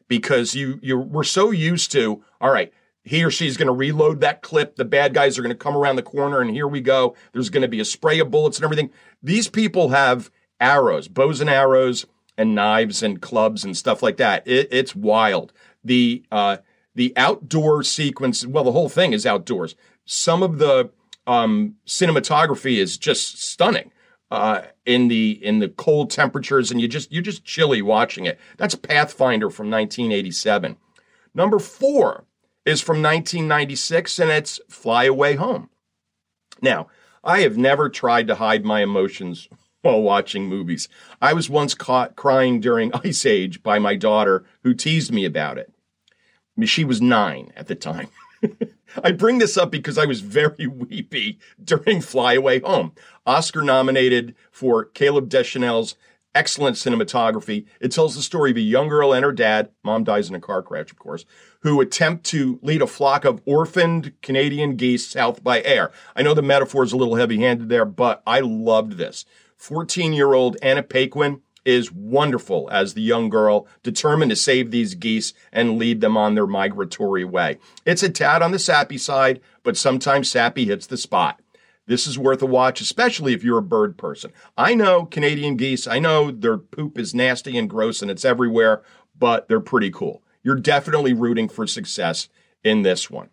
because 0.07 0.55
you 0.55 0.79
you 0.81 0.97
we're 0.97 1.23
so 1.23 1.51
used 1.51 1.91
to 1.91 2.23
all 2.41 2.51
right 2.51 2.73
he 3.03 3.23
or 3.23 3.31
she's 3.31 3.57
going 3.57 3.67
to 3.67 3.73
reload 3.73 4.21
that 4.21 4.41
clip. 4.41 4.75
The 4.75 4.85
bad 4.85 5.13
guys 5.13 5.37
are 5.37 5.41
going 5.41 5.55
to 5.55 5.57
come 5.57 5.75
around 5.75 5.95
the 5.95 6.03
corner, 6.03 6.41
and 6.41 6.51
here 6.51 6.67
we 6.67 6.81
go. 6.81 7.15
There's 7.31 7.49
going 7.49 7.61
to 7.61 7.67
be 7.67 7.79
a 7.79 7.85
spray 7.85 8.19
of 8.19 8.31
bullets 8.31 8.57
and 8.57 8.65
everything. 8.65 8.91
These 9.23 9.47
people 9.47 9.89
have 9.89 10.29
arrows, 10.59 11.07
bows 11.07 11.41
and 11.41 11.49
arrows, 11.49 12.05
and 12.37 12.55
knives 12.55 13.03
and 13.03 13.21
clubs 13.21 13.63
and 13.63 13.75
stuff 13.75 14.01
like 14.01 14.17
that. 14.17 14.47
It, 14.47 14.67
it's 14.71 14.95
wild. 14.95 15.53
The 15.83 16.23
uh, 16.31 16.57
the 16.95 17.13
outdoor 17.15 17.83
sequence, 17.83 18.45
well, 18.45 18.63
the 18.63 18.71
whole 18.71 18.89
thing 18.89 19.13
is 19.13 19.25
outdoors. 19.25 19.75
Some 20.05 20.43
of 20.43 20.57
the 20.57 20.89
um, 21.27 21.75
cinematography 21.85 22.77
is 22.77 22.97
just 22.97 23.41
stunning 23.41 23.91
uh, 24.31 24.63
in 24.85 25.07
the 25.07 25.39
in 25.43 25.59
the 25.59 25.69
cold 25.69 26.11
temperatures, 26.11 26.71
and 26.71 26.79
you 26.79 26.87
just 26.87 27.11
you're 27.11 27.21
just 27.21 27.45
chilly 27.45 27.81
watching 27.81 28.25
it. 28.25 28.39
That's 28.57 28.75
Pathfinder 28.75 29.49
from 29.49 29.69
1987. 29.69 30.77
Number 31.33 31.59
four 31.59 32.25
is 32.65 32.81
from 32.81 33.01
1996 33.01 34.19
and 34.19 34.31
it's 34.31 34.59
Fly 34.69 35.05
Away 35.05 35.35
Home. 35.35 35.69
Now, 36.61 36.87
I 37.23 37.41
have 37.41 37.57
never 37.57 37.89
tried 37.89 38.27
to 38.27 38.35
hide 38.35 38.65
my 38.65 38.81
emotions 38.81 39.47
while 39.81 40.01
watching 40.01 40.45
movies. 40.45 40.89
I 41.21 41.33
was 41.33 41.49
once 41.49 41.73
caught 41.73 42.15
crying 42.15 42.59
during 42.59 42.91
Ice 43.03 43.25
Age 43.25 43.63
by 43.63 43.79
my 43.79 43.95
daughter 43.95 44.45
who 44.63 44.73
teased 44.73 45.11
me 45.11 45.25
about 45.25 45.57
it. 45.57 45.73
She 46.65 46.83
was 46.83 47.01
nine 47.01 47.53
at 47.55 47.67
the 47.67 47.75
time. 47.75 48.09
I 49.03 49.11
bring 49.11 49.37
this 49.37 49.57
up 49.57 49.71
because 49.71 49.97
I 49.97 50.05
was 50.05 50.21
very 50.21 50.67
weepy 50.67 51.39
during 51.63 52.01
Fly 52.01 52.33
Away 52.33 52.59
Home. 52.59 52.93
Oscar 53.25 53.61
nominated 53.61 54.35
for 54.51 54.85
Caleb 54.85 55.29
Deschanel's 55.29 55.95
excellent 56.35 56.75
cinematography. 56.75 57.65
It 57.79 57.91
tells 57.91 58.15
the 58.15 58.21
story 58.21 58.51
of 58.51 58.57
a 58.57 58.61
young 58.61 58.87
girl 58.87 59.13
and 59.13 59.25
her 59.25 59.31
dad, 59.31 59.69
mom 59.83 60.03
dies 60.03 60.29
in 60.29 60.35
a 60.35 60.39
car 60.39 60.61
crash, 60.61 60.91
of 60.91 60.99
course, 60.99 61.25
who 61.61 61.81
attempt 61.81 62.25
to 62.25 62.59
lead 62.61 62.81
a 62.81 62.87
flock 62.87 63.25
of 63.25 63.41
orphaned 63.45 64.13
Canadian 64.21 64.75
geese 64.75 65.07
south 65.07 65.43
by 65.43 65.61
air. 65.63 65.91
I 66.15 66.21
know 66.21 66.33
the 66.33 66.41
metaphor 66.41 66.83
is 66.83 66.93
a 66.93 66.97
little 66.97 67.15
heavy 67.15 67.37
handed 67.39 67.69
there, 67.69 67.85
but 67.85 68.21
I 68.25 68.39
loved 68.41 68.93
this. 68.93 69.25
14 69.57 70.13
year 70.13 70.33
old 70.33 70.57
Anna 70.61 70.83
Paquin 70.83 71.41
is 71.65 71.91
wonderful 71.91 72.69
as 72.71 72.93
the 72.93 73.01
young 73.01 73.29
girl 73.29 73.67
determined 73.83 74.29
to 74.29 74.35
save 74.35 74.71
these 74.71 74.95
geese 74.95 75.33
and 75.51 75.77
lead 75.77 76.01
them 76.01 76.17
on 76.17 76.35
their 76.35 76.47
migratory 76.47 77.25
way. 77.25 77.57
It's 77.85 78.03
a 78.03 78.09
tad 78.09 78.41
on 78.41 78.51
the 78.51 78.59
sappy 78.59 78.97
side, 78.97 79.41
but 79.63 79.77
sometimes 79.77 80.31
sappy 80.31 80.65
hits 80.65 80.87
the 80.87 80.97
spot. 80.97 81.39
This 81.89 82.05
is 82.05 82.19
worth 82.19 82.43
a 82.43 82.45
watch, 82.45 82.81
especially 82.81 83.33
if 83.33 83.43
you're 83.43 83.57
a 83.57 83.63
bird 83.63 83.97
person. 83.97 84.31
I 84.55 84.75
know 84.75 85.05
Canadian 85.05 85.57
geese, 85.57 85.87
I 85.87 85.97
know 85.97 86.29
their 86.29 86.59
poop 86.59 86.99
is 86.99 87.15
nasty 87.15 87.57
and 87.57 87.67
gross 87.67 88.03
and 88.03 88.11
it's 88.11 88.23
everywhere, 88.23 88.83
but 89.17 89.47
they're 89.47 89.59
pretty 89.59 89.89
cool. 89.89 90.21
You're 90.43 90.53
definitely 90.53 91.13
rooting 91.13 91.49
for 91.49 91.65
success 91.65 92.29
in 92.63 92.83
this 92.83 93.09
one. 93.09 93.29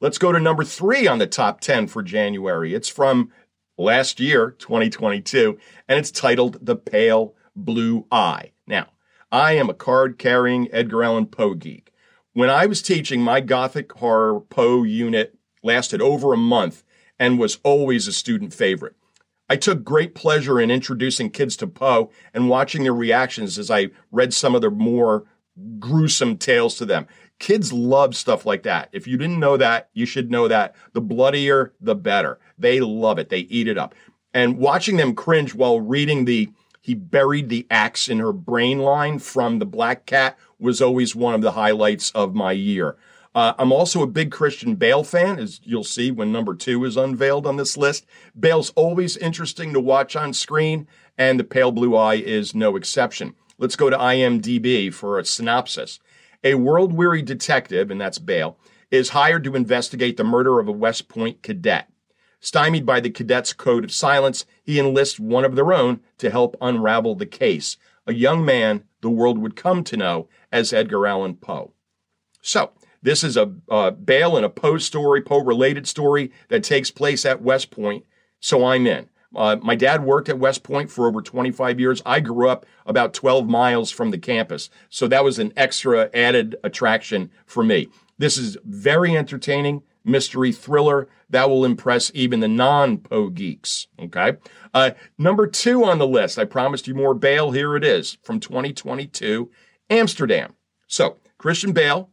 Let's 0.00 0.18
go 0.18 0.32
to 0.32 0.38
number 0.38 0.64
three 0.64 1.06
on 1.06 1.16
the 1.16 1.26
top 1.26 1.60
10 1.60 1.86
for 1.86 2.02
January. 2.02 2.74
It's 2.74 2.90
from 2.90 3.32
last 3.78 4.20
year, 4.20 4.50
2022, 4.50 5.58
and 5.88 5.98
it's 5.98 6.10
titled 6.10 6.58
The 6.60 6.76
Pale 6.76 7.34
Blue 7.56 8.06
Eye. 8.12 8.52
Now, 8.66 8.88
I 9.32 9.52
am 9.52 9.70
a 9.70 9.74
card 9.74 10.18
carrying 10.18 10.68
Edgar 10.74 11.04
Allan 11.04 11.24
Poe 11.24 11.54
geek. 11.54 11.90
When 12.34 12.50
I 12.50 12.66
was 12.66 12.82
teaching, 12.82 13.22
my 13.22 13.40
Gothic 13.40 13.90
horror 13.92 14.40
Poe 14.40 14.82
unit 14.82 15.38
lasted 15.62 16.02
over 16.02 16.34
a 16.34 16.36
month 16.36 16.84
and 17.18 17.38
was 17.38 17.58
always 17.62 18.06
a 18.06 18.12
student 18.12 18.52
favorite. 18.52 18.94
I 19.48 19.56
took 19.56 19.84
great 19.84 20.14
pleasure 20.14 20.60
in 20.60 20.70
introducing 20.70 21.30
kids 21.30 21.56
to 21.58 21.66
Poe 21.66 22.10
and 22.32 22.48
watching 22.48 22.82
their 22.82 22.94
reactions 22.94 23.58
as 23.58 23.70
I 23.70 23.90
read 24.10 24.32
some 24.32 24.54
of 24.54 24.62
the 24.62 24.70
more 24.70 25.24
gruesome 25.78 26.38
tales 26.38 26.76
to 26.76 26.86
them. 26.86 27.06
Kids 27.38 27.72
love 27.72 28.16
stuff 28.16 28.46
like 28.46 28.62
that. 28.62 28.88
If 28.92 29.06
you 29.06 29.16
didn't 29.16 29.40
know 29.40 29.56
that, 29.56 29.90
you 29.92 30.06
should 30.06 30.30
know 30.30 30.48
that. 30.48 30.74
The 30.92 31.00
bloodier, 31.00 31.72
the 31.80 31.94
better. 31.94 32.38
They 32.58 32.80
love 32.80 33.18
it. 33.18 33.28
They 33.28 33.40
eat 33.40 33.68
it 33.68 33.76
up. 33.76 33.94
And 34.32 34.58
watching 34.58 34.96
them 34.96 35.14
cringe 35.14 35.54
while 35.54 35.80
reading 35.80 36.24
the 36.24 36.50
he 36.80 36.94
buried 36.94 37.48
the 37.48 37.66
axe 37.70 38.08
in 38.08 38.18
her 38.18 38.32
brain 38.32 38.78
line 38.78 39.18
from 39.18 39.58
the 39.58 39.64
Black 39.64 40.04
Cat 40.04 40.38
was 40.58 40.82
always 40.82 41.16
one 41.16 41.34
of 41.34 41.40
the 41.40 41.52
highlights 41.52 42.10
of 42.10 42.34
my 42.34 42.52
year. 42.52 42.98
Uh, 43.34 43.52
I'm 43.58 43.72
also 43.72 44.02
a 44.02 44.06
big 44.06 44.30
Christian 44.30 44.76
Bale 44.76 45.02
fan, 45.02 45.38
as 45.38 45.60
you'll 45.64 45.82
see 45.82 46.10
when 46.10 46.30
number 46.30 46.54
two 46.54 46.84
is 46.84 46.96
unveiled 46.96 47.46
on 47.46 47.56
this 47.56 47.76
list. 47.76 48.06
Bale's 48.38 48.70
always 48.76 49.16
interesting 49.16 49.72
to 49.72 49.80
watch 49.80 50.14
on 50.14 50.32
screen, 50.32 50.86
and 51.18 51.40
The 51.40 51.44
Pale 51.44 51.72
Blue 51.72 51.96
Eye 51.96 52.14
is 52.14 52.54
no 52.54 52.76
exception. 52.76 53.34
Let's 53.58 53.76
go 53.76 53.90
to 53.90 53.96
IMDb 53.96 54.92
for 54.92 55.18
a 55.18 55.24
synopsis. 55.24 55.98
A 56.44 56.54
world 56.54 56.92
weary 56.92 57.22
detective, 57.22 57.90
and 57.90 58.00
that's 58.00 58.18
Bale, 58.18 58.56
is 58.90 59.10
hired 59.10 59.42
to 59.44 59.56
investigate 59.56 60.16
the 60.16 60.24
murder 60.24 60.60
of 60.60 60.68
a 60.68 60.72
West 60.72 61.08
Point 61.08 61.42
cadet. 61.42 61.90
Stymied 62.38 62.86
by 62.86 63.00
the 63.00 63.10
cadet's 63.10 63.52
code 63.52 63.84
of 63.84 63.90
silence, 63.90 64.44
he 64.62 64.78
enlists 64.78 65.18
one 65.18 65.44
of 65.44 65.56
their 65.56 65.72
own 65.72 66.00
to 66.18 66.30
help 66.30 66.56
unravel 66.60 67.14
the 67.16 67.26
case, 67.26 67.78
a 68.06 68.12
young 68.12 68.44
man 68.44 68.84
the 69.00 69.10
world 69.10 69.38
would 69.38 69.56
come 69.56 69.82
to 69.84 69.96
know 69.96 70.28
as 70.52 70.72
Edgar 70.72 71.06
Allan 71.06 71.36
Poe. 71.36 71.72
So, 72.42 72.72
this 73.04 73.22
is 73.22 73.36
a 73.36 73.52
uh, 73.70 73.90
Bale 73.90 74.36
and 74.36 74.46
a 74.46 74.50
Poe 74.50 74.78
story, 74.78 75.20
Poe 75.20 75.44
related 75.44 75.86
story 75.86 76.32
that 76.48 76.64
takes 76.64 76.90
place 76.90 77.24
at 77.24 77.42
West 77.42 77.70
Point. 77.70 78.04
So 78.40 78.66
I'm 78.66 78.86
in. 78.86 79.08
Uh, 79.36 79.56
my 79.62 79.74
dad 79.74 80.04
worked 80.04 80.28
at 80.28 80.38
West 80.38 80.62
Point 80.62 80.90
for 80.90 81.06
over 81.06 81.20
25 81.20 81.78
years. 81.78 82.02
I 82.06 82.20
grew 82.20 82.48
up 82.48 82.64
about 82.86 83.12
12 83.12 83.46
miles 83.46 83.90
from 83.90 84.10
the 84.10 84.18
campus. 84.18 84.70
So 84.88 85.06
that 85.08 85.22
was 85.22 85.38
an 85.38 85.52
extra 85.56 86.08
added 86.14 86.56
attraction 86.64 87.30
for 87.44 87.62
me. 87.62 87.88
This 88.16 88.38
is 88.38 88.56
very 88.64 89.16
entertaining 89.16 89.82
mystery 90.02 90.52
thriller 90.52 91.08
that 91.28 91.50
will 91.50 91.64
impress 91.64 92.10
even 92.14 92.40
the 92.40 92.48
non 92.48 92.98
Poe 92.98 93.28
geeks. 93.28 93.86
Okay. 94.00 94.38
Uh, 94.72 94.92
number 95.18 95.46
two 95.46 95.84
on 95.84 95.98
the 95.98 96.06
list, 96.06 96.38
I 96.38 96.46
promised 96.46 96.86
you 96.86 96.94
more 96.94 97.14
Bale. 97.14 97.50
Here 97.50 97.76
it 97.76 97.84
is 97.84 98.16
from 98.22 98.40
2022 98.40 99.50
Amsterdam. 99.90 100.54
So 100.86 101.18
Christian 101.38 101.72
Bale 101.72 102.10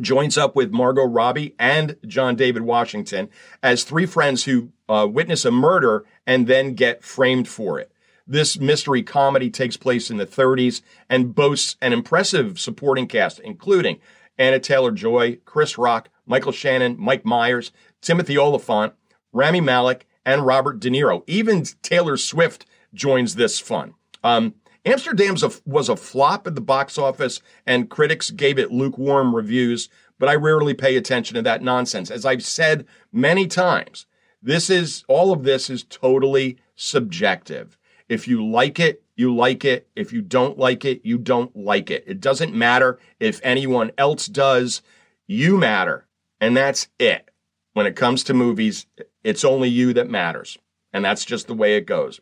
joins 0.00 0.38
up 0.38 0.56
with 0.56 0.72
Margot 0.72 1.04
Robbie 1.04 1.54
and 1.58 1.96
John 2.06 2.36
David 2.36 2.62
Washington 2.62 3.28
as 3.62 3.84
three 3.84 4.06
friends 4.06 4.44
who 4.44 4.72
uh, 4.88 5.06
witness 5.10 5.44
a 5.44 5.50
murder 5.50 6.04
and 6.26 6.46
then 6.46 6.74
get 6.74 7.02
framed 7.02 7.48
for 7.48 7.78
it. 7.78 7.92
This 8.26 8.58
mystery 8.58 9.02
comedy 9.02 9.50
takes 9.50 9.76
place 9.76 10.10
in 10.10 10.16
the 10.16 10.26
30s 10.26 10.82
and 11.08 11.34
boasts 11.34 11.76
an 11.82 11.92
impressive 11.92 12.58
supporting 12.58 13.06
cast, 13.06 13.40
including 13.40 13.98
Anya 14.38 14.60
Taylor 14.60 14.92
Joy, 14.92 15.38
Chris 15.44 15.76
Rock, 15.76 16.08
Michael 16.26 16.52
Shannon, 16.52 16.96
Mike 16.98 17.24
Myers, 17.24 17.72
Timothy 18.00 18.38
Olyphant, 18.38 18.94
Rami 19.32 19.60
Malek, 19.60 20.06
and 20.24 20.46
Robert 20.46 20.78
De 20.78 20.88
Niro. 20.88 21.22
Even 21.26 21.64
Taylor 21.82 22.16
Swift 22.16 22.64
joins 22.94 23.34
this 23.34 23.58
fun. 23.58 23.94
Um, 24.22 24.54
Amsterdam's 24.84 25.42
a, 25.42 25.50
was 25.64 25.88
a 25.88 25.96
flop 25.96 26.46
at 26.46 26.54
the 26.54 26.60
box 26.60 26.98
office, 26.98 27.40
and 27.66 27.88
critics 27.88 28.30
gave 28.30 28.58
it 28.58 28.72
lukewarm 28.72 29.34
reviews. 29.34 29.88
but 30.18 30.28
I 30.28 30.34
rarely 30.36 30.74
pay 30.74 30.96
attention 30.96 31.34
to 31.34 31.42
that 31.42 31.62
nonsense. 31.62 32.10
As 32.10 32.24
I've 32.24 32.44
said 32.44 32.86
many 33.12 33.46
times, 33.46 34.06
this 34.40 34.70
is 34.70 35.04
all 35.08 35.32
of 35.32 35.42
this 35.42 35.68
is 35.68 35.84
totally 35.84 36.58
subjective. 36.74 37.76
If 38.08 38.28
you 38.28 38.44
like 38.44 38.78
it, 38.78 39.02
you 39.16 39.34
like 39.34 39.64
it. 39.64 39.88
If 39.96 40.12
you 40.12 40.22
don't 40.22 40.58
like 40.58 40.84
it, 40.84 41.00
you 41.04 41.18
don't 41.18 41.56
like 41.56 41.90
it. 41.90 42.04
It 42.06 42.20
doesn't 42.20 42.54
matter 42.54 42.98
if 43.20 43.40
anyone 43.42 43.92
else 43.98 44.26
does. 44.26 44.82
You 45.26 45.56
matter. 45.56 46.06
And 46.40 46.56
that's 46.56 46.88
it. 46.98 47.30
When 47.72 47.86
it 47.86 47.96
comes 47.96 48.22
to 48.24 48.34
movies, 48.34 48.86
it's 49.24 49.44
only 49.44 49.68
you 49.68 49.92
that 49.94 50.10
matters. 50.10 50.58
And 50.92 51.04
that's 51.04 51.24
just 51.24 51.46
the 51.46 51.54
way 51.54 51.76
it 51.76 51.86
goes. 51.86 52.20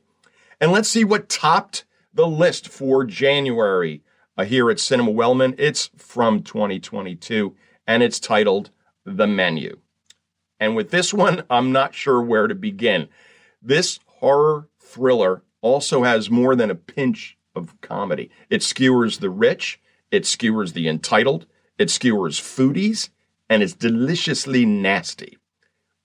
And 0.60 0.72
let's 0.72 0.88
see 0.88 1.04
what 1.04 1.28
topped 1.28 1.84
the 2.12 2.26
list 2.26 2.68
for 2.68 3.04
January 3.04 4.02
uh, 4.36 4.44
here 4.44 4.70
at 4.70 4.80
Cinema 4.80 5.10
Wellman. 5.10 5.54
It's 5.58 5.90
from 5.96 6.42
2022 6.42 7.54
and 7.86 8.02
it's 8.02 8.20
titled 8.20 8.70
The 9.04 9.26
Menu. 9.26 9.78
And 10.58 10.76
with 10.76 10.90
this 10.90 11.14
one, 11.14 11.44
I'm 11.50 11.72
not 11.72 11.94
sure 11.94 12.22
where 12.22 12.46
to 12.46 12.54
begin. 12.54 13.08
This 13.62 13.98
horror 14.06 14.68
thriller 14.78 15.42
also 15.62 16.04
has 16.04 16.30
more 16.30 16.54
than 16.54 16.70
a 16.70 16.74
pinch 16.74 17.36
of 17.54 17.80
comedy. 17.80 18.30
It 18.48 18.62
skewers 18.62 19.18
the 19.18 19.30
rich, 19.30 19.80
it 20.10 20.26
skewers 20.26 20.72
the 20.72 20.88
entitled, 20.88 21.46
it 21.78 21.90
skewers 21.90 22.38
foodies, 22.38 23.08
and 23.48 23.62
it's 23.62 23.72
deliciously 23.72 24.64
nasty. 24.64 25.38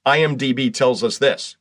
IMDb 0.05 0.73
tells 0.73 1.03
us 1.03 1.17
this. 1.17 1.57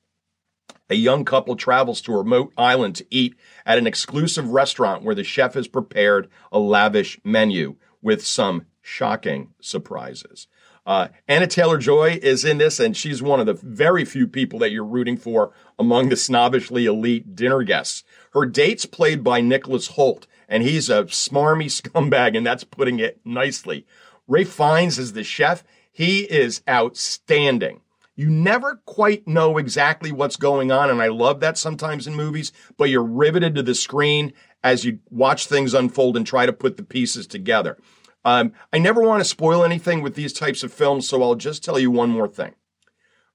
A 0.90 0.94
young 0.94 1.24
couple 1.24 1.56
travels 1.56 2.00
to 2.02 2.12
a 2.12 2.18
remote 2.18 2.52
island 2.58 2.96
to 2.96 3.06
eat 3.10 3.34
at 3.64 3.78
an 3.78 3.86
exclusive 3.86 4.50
restaurant 4.50 5.02
where 5.02 5.14
the 5.14 5.24
chef 5.24 5.54
has 5.54 5.66
prepared 5.66 6.28
a 6.52 6.58
lavish 6.58 7.18
menu 7.24 7.76
with 8.02 8.26
some 8.26 8.66
shocking 8.82 9.54
surprises. 9.60 10.46
Uh, 10.86 11.08
Anya 11.26 11.46
Taylor-Joy 11.46 12.20
is 12.22 12.44
in 12.44 12.58
this, 12.58 12.78
and 12.78 12.94
she's 12.94 13.22
one 13.22 13.40
of 13.40 13.46
the 13.46 13.54
very 13.54 14.04
few 14.04 14.26
people 14.26 14.58
that 14.58 14.70
you're 14.70 14.84
rooting 14.84 15.16
for 15.16 15.52
among 15.78 16.10
the 16.10 16.16
snobbishly 16.16 16.84
elite 16.84 17.34
dinner 17.34 17.62
guests. 17.62 18.04
Her 18.34 18.44
date's 18.44 18.84
played 18.84 19.24
by 19.24 19.40
Nicholas 19.40 19.92
Hoult, 19.92 20.26
and 20.46 20.62
he's 20.62 20.90
a 20.90 21.04
smarmy 21.04 21.66
scumbag, 21.82 22.36
and 22.36 22.46
that's 22.46 22.64
putting 22.64 22.98
it 22.98 23.20
nicely. 23.24 23.86
Ralph 24.28 24.48
Fiennes 24.48 24.98
is 24.98 25.14
the 25.14 25.24
chef. 25.24 25.64
He 25.90 26.20
is 26.20 26.60
outstanding. 26.68 27.80
You 28.16 28.30
never 28.30 28.80
quite 28.86 29.26
know 29.26 29.58
exactly 29.58 30.12
what's 30.12 30.36
going 30.36 30.70
on, 30.70 30.88
and 30.88 31.02
I 31.02 31.08
love 31.08 31.40
that 31.40 31.58
sometimes 31.58 32.06
in 32.06 32.14
movies, 32.14 32.52
but 32.76 32.88
you're 32.88 33.02
riveted 33.02 33.56
to 33.56 33.62
the 33.62 33.74
screen 33.74 34.32
as 34.62 34.84
you 34.84 35.00
watch 35.10 35.46
things 35.46 35.74
unfold 35.74 36.16
and 36.16 36.26
try 36.26 36.46
to 36.46 36.52
put 36.52 36.76
the 36.76 36.84
pieces 36.84 37.26
together. 37.26 37.76
Um, 38.24 38.52
I 38.72 38.78
never 38.78 39.02
want 39.02 39.20
to 39.20 39.28
spoil 39.28 39.64
anything 39.64 40.00
with 40.00 40.14
these 40.14 40.32
types 40.32 40.62
of 40.62 40.72
films, 40.72 41.08
so 41.08 41.22
I'll 41.22 41.34
just 41.34 41.64
tell 41.64 41.78
you 41.78 41.90
one 41.90 42.10
more 42.10 42.28
thing. 42.28 42.54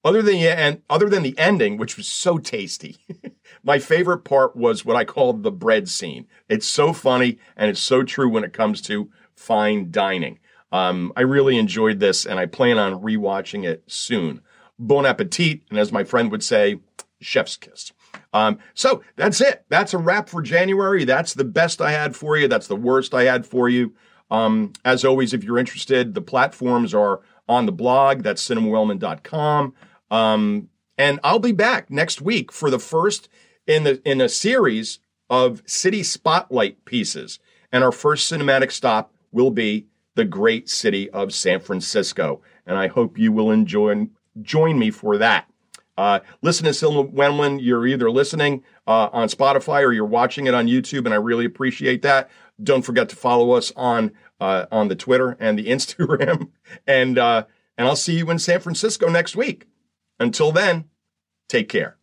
Other 0.03 0.21
than 0.21 0.35
the, 0.35 0.81
other 0.89 1.09
than 1.09 1.23
the 1.23 1.37
ending, 1.37 1.77
which 1.77 1.97
was 1.97 2.07
so 2.07 2.37
tasty, 2.37 2.97
my 3.63 3.79
favorite 3.79 4.19
part 4.19 4.55
was 4.55 4.85
what 4.85 4.95
I 4.95 5.03
called 5.03 5.43
the 5.43 5.51
bread 5.51 5.89
scene. 5.89 6.25
It's 6.47 6.65
so 6.65 6.93
funny 6.93 7.37
and 7.57 7.69
it's 7.69 7.81
so 7.81 8.03
true 8.03 8.29
when 8.29 8.45
it 8.45 8.53
comes 8.53 8.81
to 8.83 9.11
fine 9.35 9.91
dining. 9.91 10.39
Um, 10.71 11.11
I 11.17 11.21
really 11.21 11.57
enjoyed 11.57 11.99
this 11.99 12.25
and 12.25 12.39
I 12.39 12.45
plan 12.45 12.77
on 12.77 13.01
rewatching 13.01 13.65
it 13.65 13.83
soon. 13.87 14.41
Bon 14.79 15.05
appetit, 15.05 15.61
and 15.69 15.77
as 15.77 15.91
my 15.91 16.03
friend 16.03 16.31
would 16.31 16.43
say, 16.43 16.79
chef's 17.21 17.57
kiss. 17.57 17.91
Um, 18.33 18.59
so 18.73 19.03
that's 19.15 19.41
it. 19.41 19.65
That's 19.69 19.93
a 19.93 19.97
wrap 19.97 20.29
for 20.29 20.41
January. 20.41 21.03
That's 21.03 21.33
the 21.33 21.43
best 21.43 21.81
I 21.81 21.91
had 21.91 22.15
for 22.15 22.37
you. 22.37 22.47
That's 22.47 22.67
the 22.67 22.75
worst 22.75 23.13
I 23.13 23.23
had 23.23 23.45
for 23.45 23.69
you. 23.69 23.93
Um, 24.31 24.73
as 24.85 25.03
always, 25.03 25.33
if 25.33 25.43
you're 25.43 25.57
interested, 25.57 26.13
the 26.13 26.21
platforms 26.21 26.93
are 26.93 27.21
on 27.47 27.65
the 27.65 27.71
blog. 27.71 28.23
That's 28.23 28.47
cinemawellman.com. 28.47 29.73
Um, 30.11 30.69
and 30.97 31.19
I'll 31.23 31.39
be 31.39 31.51
back 31.51 31.89
next 31.89 32.21
week 32.21 32.51
for 32.51 32.69
the 32.69 32.79
first 32.79 33.29
in 33.65 33.83
the 33.83 34.01
in 34.03 34.21
a 34.21 34.29
series 34.29 34.99
of 35.29 35.63
city 35.65 36.03
spotlight 36.03 36.85
pieces. 36.85 37.39
And 37.71 37.83
our 37.83 37.91
first 37.91 38.31
cinematic 38.31 38.71
stop 38.71 39.13
will 39.31 39.51
be 39.51 39.87
the 40.15 40.25
great 40.25 40.69
city 40.69 41.09
of 41.11 41.33
San 41.33 41.59
Francisco. 41.59 42.41
And 42.65 42.77
I 42.77 42.87
hope 42.87 43.17
you 43.17 43.31
will 43.31 43.51
enjoy 43.51 44.07
join 44.41 44.77
me 44.77 44.91
for 44.91 45.17
that. 45.17 45.49
Uh, 45.97 46.21
listen 46.41 46.65
to 46.65 46.73
Cinema 46.73 47.01
Wellman. 47.01 47.59
You're 47.59 47.85
either 47.85 48.09
listening 48.09 48.63
uh, 48.87 49.09
on 49.11 49.27
Spotify 49.27 49.83
or 49.83 49.91
you're 49.91 50.05
watching 50.05 50.47
it 50.47 50.53
on 50.53 50.67
YouTube, 50.67 51.03
and 51.03 51.13
I 51.13 51.17
really 51.17 51.43
appreciate 51.43 52.03
that. 52.03 52.29
Don't 52.63 52.83
forget 52.83 53.09
to 53.09 53.17
follow 53.17 53.51
us 53.51 53.73
on 53.75 54.11
uh, 54.39 54.65
on 54.71 54.87
the 54.87 54.95
Twitter 54.95 55.35
and 55.41 55.59
the 55.59 55.65
Instagram, 55.67 56.51
and 56.87 57.17
uh, 57.17 57.45
and 57.77 57.87
I'll 57.87 57.97
see 57.97 58.17
you 58.17 58.29
in 58.31 58.39
San 58.39 58.61
Francisco 58.61 59.09
next 59.09 59.35
week. 59.35 59.67
Until 60.19 60.53
then, 60.53 60.85
take 61.49 61.67
care. 61.67 61.98